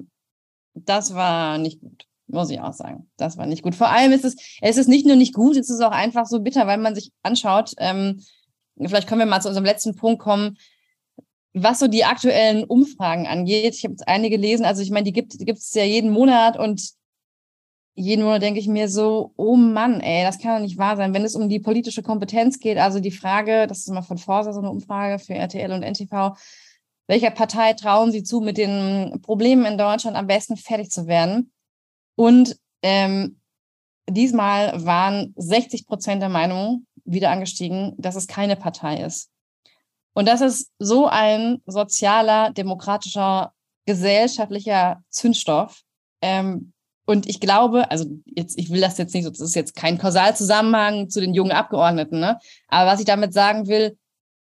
[0.74, 3.10] das war nicht gut, muss ich auch sagen.
[3.16, 3.74] Das war nicht gut.
[3.74, 6.40] Vor allem ist es, es ist nicht nur nicht gut, es ist auch einfach so
[6.40, 8.22] bitter, weil man sich anschaut, ähm,
[8.78, 10.58] vielleicht können wir mal zu unserem letzten Punkt kommen.
[11.54, 15.12] was so die aktuellen Umfragen angeht, ich habe jetzt einige gelesen, also ich meine, die
[15.12, 16.82] gibt es ja jeden Monat und
[17.94, 21.14] jeden Monat denke ich mir so, oh Mann, ey, das kann doch nicht wahr sein.
[21.14, 24.52] Wenn es um die politische Kompetenz geht, also die Frage, das ist immer von Forsa
[24.52, 26.36] so eine Umfrage für RTL und NTV,
[27.06, 31.52] welcher Partei trauen Sie zu, mit den Problemen in Deutschland am besten fertig zu werden?
[32.16, 33.40] Und ähm,
[34.08, 39.30] diesmal waren 60 Prozent der Meinung wieder angestiegen, dass es keine Partei ist.
[40.14, 43.52] Und das ist so ein sozialer, demokratischer,
[43.84, 45.82] gesellschaftlicher Zündstoff.
[46.22, 46.72] Ähm,
[47.06, 51.08] und ich glaube, also jetzt, ich will das jetzt nicht, das ist jetzt kein Kausalzusammenhang
[51.10, 52.38] zu den jungen Abgeordneten, ne?
[52.68, 53.96] Aber was ich damit sagen will,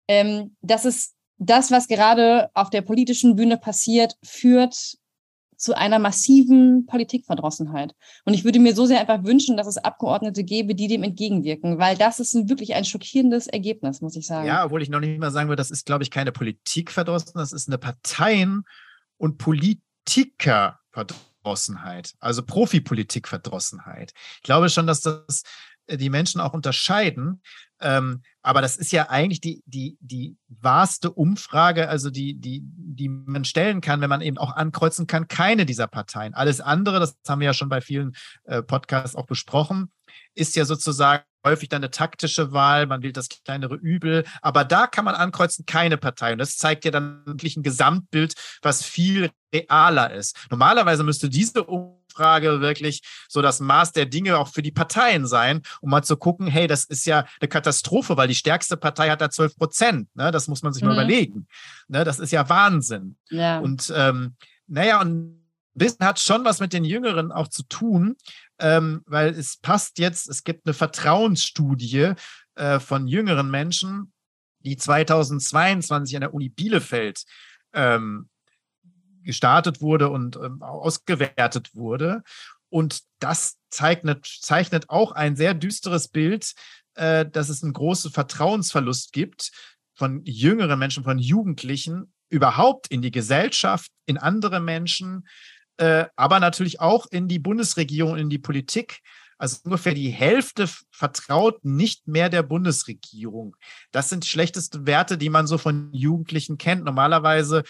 [0.07, 4.97] ähm, das ist das, was gerade auf der politischen Bühne passiert, führt
[5.55, 7.93] zu einer massiven Politikverdrossenheit.
[8.25, 11.79] Und ich würde mir so sehr einfach wünschen, dass es Abgeordnete gäbe, die dem entgegenwirken,
[11.79, 14.47] weil das ist ein, wirklich ein schockierendes Ergebnis, muss ich sagen.
[14.47, 17.53] Ja, obwohl ich noch nicht mal sagen würde, das ist, glaube ich, keine Politikverdrossenheit, das
[17.53, 18.63] ist eine Parteien-
[19.17, 21.15] und Politikerverdrossenheit,
[22.19, 24.13] also Profipolitikverdrossenheit.
[24.37, 25.43] Ich glaube schon, dass das
[25.87, 27.41] äh, die Menschen auch unterscheiden.
[27.79, 33.09] Ähm, aber das ist ja eigentlich die, die, die wahrste Umfrage, also die, die, die
[33.09, 36.33] man stellen kann, wenn man eben auch ankreuzen kann, keine dieser Parteien.
[36.33, 39.91] Alles andere, das haben wir ja schon bei vielen äh, Podcasts auch besprochen,
[40.33, 44.87] ist ja sozusagen häufig dann eine taktische Wahl, man wählt das kleinere Übel, aber da
[44.87, 46.33] kann man ankreuzen, keine Partei.
[46.33, 50.35] Und das zeigt ja dann wirklich ein Gesamtbild, was viel realer ist.
[50.49, 55.61] Normalerweise müsste diese Umfrage wirklich so das Maß der Dinge auch für die Parteien sein,
[55.81, 59.21] um mal zu gucken, hey, das ist ja eine Katastrophe, weil die stärkste Partei hat
[59.21, 60.15] da 12 Prozent.
[60.15, 60.31] Ne?
[60.31, 60.89] Das muss man sich mhm.
[60.89, 61.47] mal überlegen.
[61.87, 62.03] Ne?
[62.03, 63.17] Das ist ja Wahnsinn.
[63.29, 63.59] Ja.
[63.59, 64.35] Und ähm,
[64.67, 65.37] naja, und
[65.77, 68.15] bisschen hat schon was mit den Jüngeren auch zu tun,
[68.59, 72.13] ähm, weil es passt jetzt, es gibt eine Vertrauensstudie
[72.55, 74.11] äh, von jüngeren Menschen,
[74.59, 77.23] die 2022 an der Uni Bielefeld
[77.73, 78.29] ähm,
[79.27, 82.23] gestartet wurde und ähm, ausgewertet wurde.
[82.69, 86.53] Und das zeichnet, zeichnet auch ein sehr düsteres Bild,
[86.95, 89.51] äh, dass es einen großen Vertrauensverlust gibt
[89.93, 95.27] von jüngeren Menschen, von Jugendlichen überhaupt in die Gesellschaft, in andere Menschen,
[95.77, 99.01] äh, aber natürlich auch in die Bundesregierung, in die Politik.
[99.37, 103.55] Also ungefähr die Hälfte vertraut nicht mehr der Bundesregierung.
[103.91, 106.83] Das sind schlechteste Werte, die man so von Jugendlichen kennt.
[106.83, 107.63] Normalerweise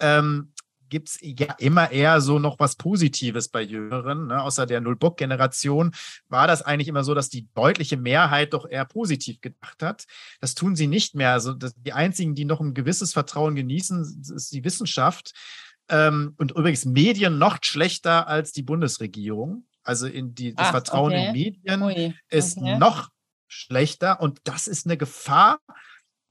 [0.00, 0.52] ähm,
[0.88, 4.28] gibt es ja immer eher so noch was Positives bei Jüngeren.
[4.28, 4.42] Ne?
[4.42, 5.94] Außer der Null-Bock-Generation
[6.28, 10.04] war das eigentlich immer so, dass die deutliche Mehrheit doch eher positiv gedacht hat.
[10.40, 11.32] Das tun sie nicht mehr.
[11.32, 15.32] Also die einzigen, die noch ein gewisses Vertrauen genießen, ist die Wissenschaft.
[15.88, 19.66] Ähm, und übrigens Medien noch schlechter als die Bundesregierung.
[19.82, 21.26] Also in die, das Ach, Vertrauen okay.
[21.26, 22.78] in Medien Ui, ist okay.
[22.78, 23.10] noch
[23.48, 24.20] schlechter.
[24.20, 25.58] Und das ist eine Gefahr,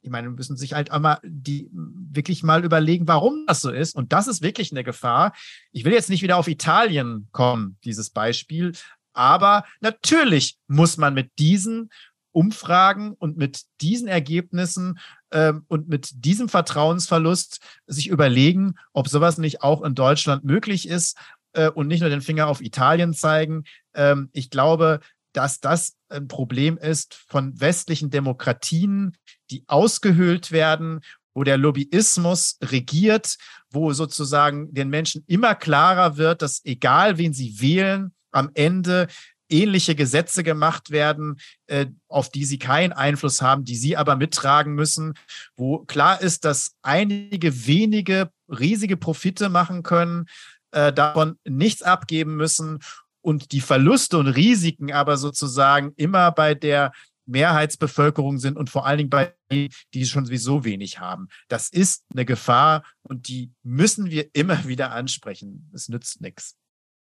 [0.04, 3.96] ich meine, müssen sich halt einmal die wirklich mal überlegen, warum das so ist.
[3.96, 5.34] Und das ist wirklich eine Gefahr.
[5.72, 8.74] Ich will jetzt nicht wieder auf Italien kommen, dieses Beispiel.
[9.14, 11.90] Aber natürlich muss man mit diesen
[12.32, 15.00] Umfragen und mit diesen Ergebnissen
[15.32, 21.18] ähm, und mit diesem Vertrauensverlust sich überlegen, ob sowas nicht auch in Deutschland möglich ist
[21.54, 23.64] äh, und nicht nur den Finger auf Italien zeigen.
[23.94, 25.00] Ähm, ich glaube,
[25.34, 29.18] dass das ein Problem ist von westlichen Demokratien,
[29.50, 31.02] die ausgehöhlt werden,
[31.34, 33.38] wo der Lobbyismus regiert,
[33.70, 39.08] wo sozusagen den Menschen immer klarer wird, dass egal wen sie wählen, am Ende
[39.50, 44.74] ähnliche Gesetze gemacht werden, äh, auf die sie keinen Einfluss haben, die sie aber mittragen
[44.74, 45.14] müssen,
[45.56, 50.26] wo klar ist, dass einige wenige riesige Profite machen können,
[50.72, 52.80] äh, davon nichts abgeben müssen
[53.24, 56.92] und die Verluste und Risiken aber sozusagen immer bei der
[57.26, 61.30] Mehrheitsbevölkerung sind und vor allen Dingen bei denen, die schon sowieso wenig haben.
[61.48, 65.70] Das ist eine Gefahr und die müssen wir immer wieder ansprechen.
[65.74, 66.58] Es nützt nichts.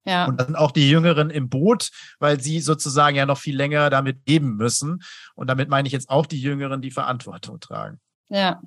[0.04, 0.26] Ja.
[0.26, 3.90] Und dann sind auch die Jüngeren im Boot, weil sie sozusagen ja noch viel länger
[3.90, 5.02] damit leben müssen.
[5.34, 8.00] Und damit meine ich jetzt auch die Jüngeren, die Verantwortung tragen.
[8.28, 8.62] Ja.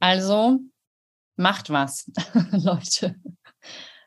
[0.00, 0.60] Also
[1.36, 2.10] macht was,
[2.52, 3.16] Leute.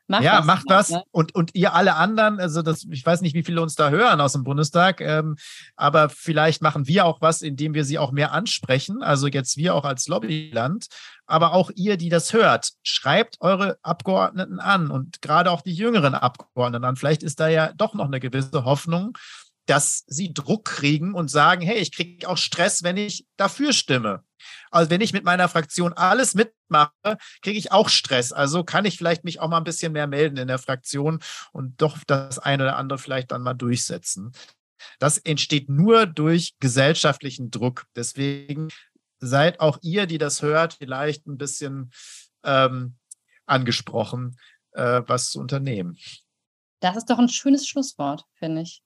[0.08, 0.90] Macht ja, das, macht das.
[0.90, 1.04] Ne?
[1.12, 4.20] Und, und ihr alle anderen, also das, ich weiß nicht, wie viele uns da hören
[4.20, 5.38] aus dem Bundestag, ähm,
[5.76, 9.02] aber vielleicht machen wir auch was, indem wir sie auch mehr ansprechen.
[9.04, 10.88] Also jetzt wir auch als Lobbyland,
[11.26, 16.14] aber auch ihr, die das hört, schreibt eure Abgeordneten an und gerade auch die jüngeren
[16.14, 16.96] Abgeordneten an.
[16.98, 19.18] Vielleicht ist da ja doch noch eine gewisse Hoffnung,
[19.72, 24.26] dass sie Druck kriegen und sagen, hey, ich kriege auch Stress, wenn ich dafür stimme.
[24.70, 28.34] Also wenn ich mit meiner Fraktion alles mitmache, kriege ich auch Stress.
[28.34, 31.22] Also kann ich vielleicht mich auch mal ein bisschen mehr melden in der Fraktion
[31.54, 34.34] und doch das eine oder andere vielleicht dann mal durchsetzen.
[35.00, 37.86] Das entsteht nur durch gesellschaftlichen Druck.
[37.96, 38.68] Deswegen
[39.20, 41.94] seid auch ihr, die das hört, vielleicht ein bisschen
[42.44, 42.98] ähm,
[43.46, 44.36] angesprochen,
[44.74, 45.98] äh, was zu unternehmen.
[46.82, 48.84] Das ist doch ein schönes Schlusswort, finde ich.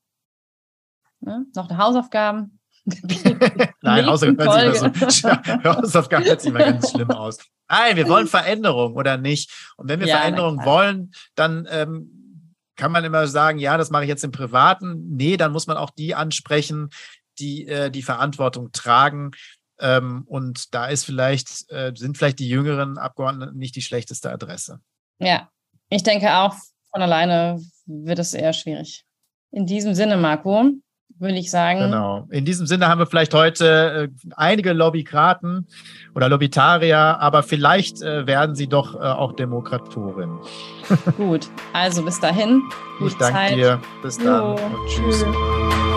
[1.26, 1.46] Ne?
[1.56, 2.60] Noch eine Hausaufgaben.
[3.82, 7.40] Nein, Hausaufgaben hört, so, Hausaufgaben hört sich immer ganz schlimm aus.
[7.68, 9.52] Nein, wir wollen Veränderung oder nicht.
[9.76, 14.04] Und wenn wir ja, Veränderung wollen, dann ähm, kann man immer sagen, ja, das mache
[14.04, 15.16] ich jetzt im Privaten.
[15.16, 16.90] Nee, dann muss man auch die ansprechen,
[17.40, 19.32] die äh, die Verantwortung tragen.
[19.80, 24.80] Ähm, und da ist vielleicht, äh, sind vielleicht die jüngeren Abgeordneten nicht die schlechteste Adresse.
[25.20, 25.50] Ja,
[25.90, 26.56] ich denke auch,
[26.92, 29.06] von alleine wird es eher schwierig.
[29.52, 30.70] In diesem Sinne, Marco,
[31.20, 31.80] würde ich sagen.
[31.80, 32.28] Genau.
[32.30, 35.68] In diesem Sinne haben wir vielleicht heute äh, einige Lobbykraten
[36.14, 40.40] oder Lobbytarier, aber vielleicht äh, werden sie doch äh, auch Demokratorinnen.
[41.18, 42.62] Gut, also bis dahin.
[43.06, 43.56] Ich danke Zeit.
[43.56, 43.82] dir.
[44.02, 44.52] Bis dann jo.
[44.52, 45.22] und tschüss.
[45.22, 45.95] tschüss.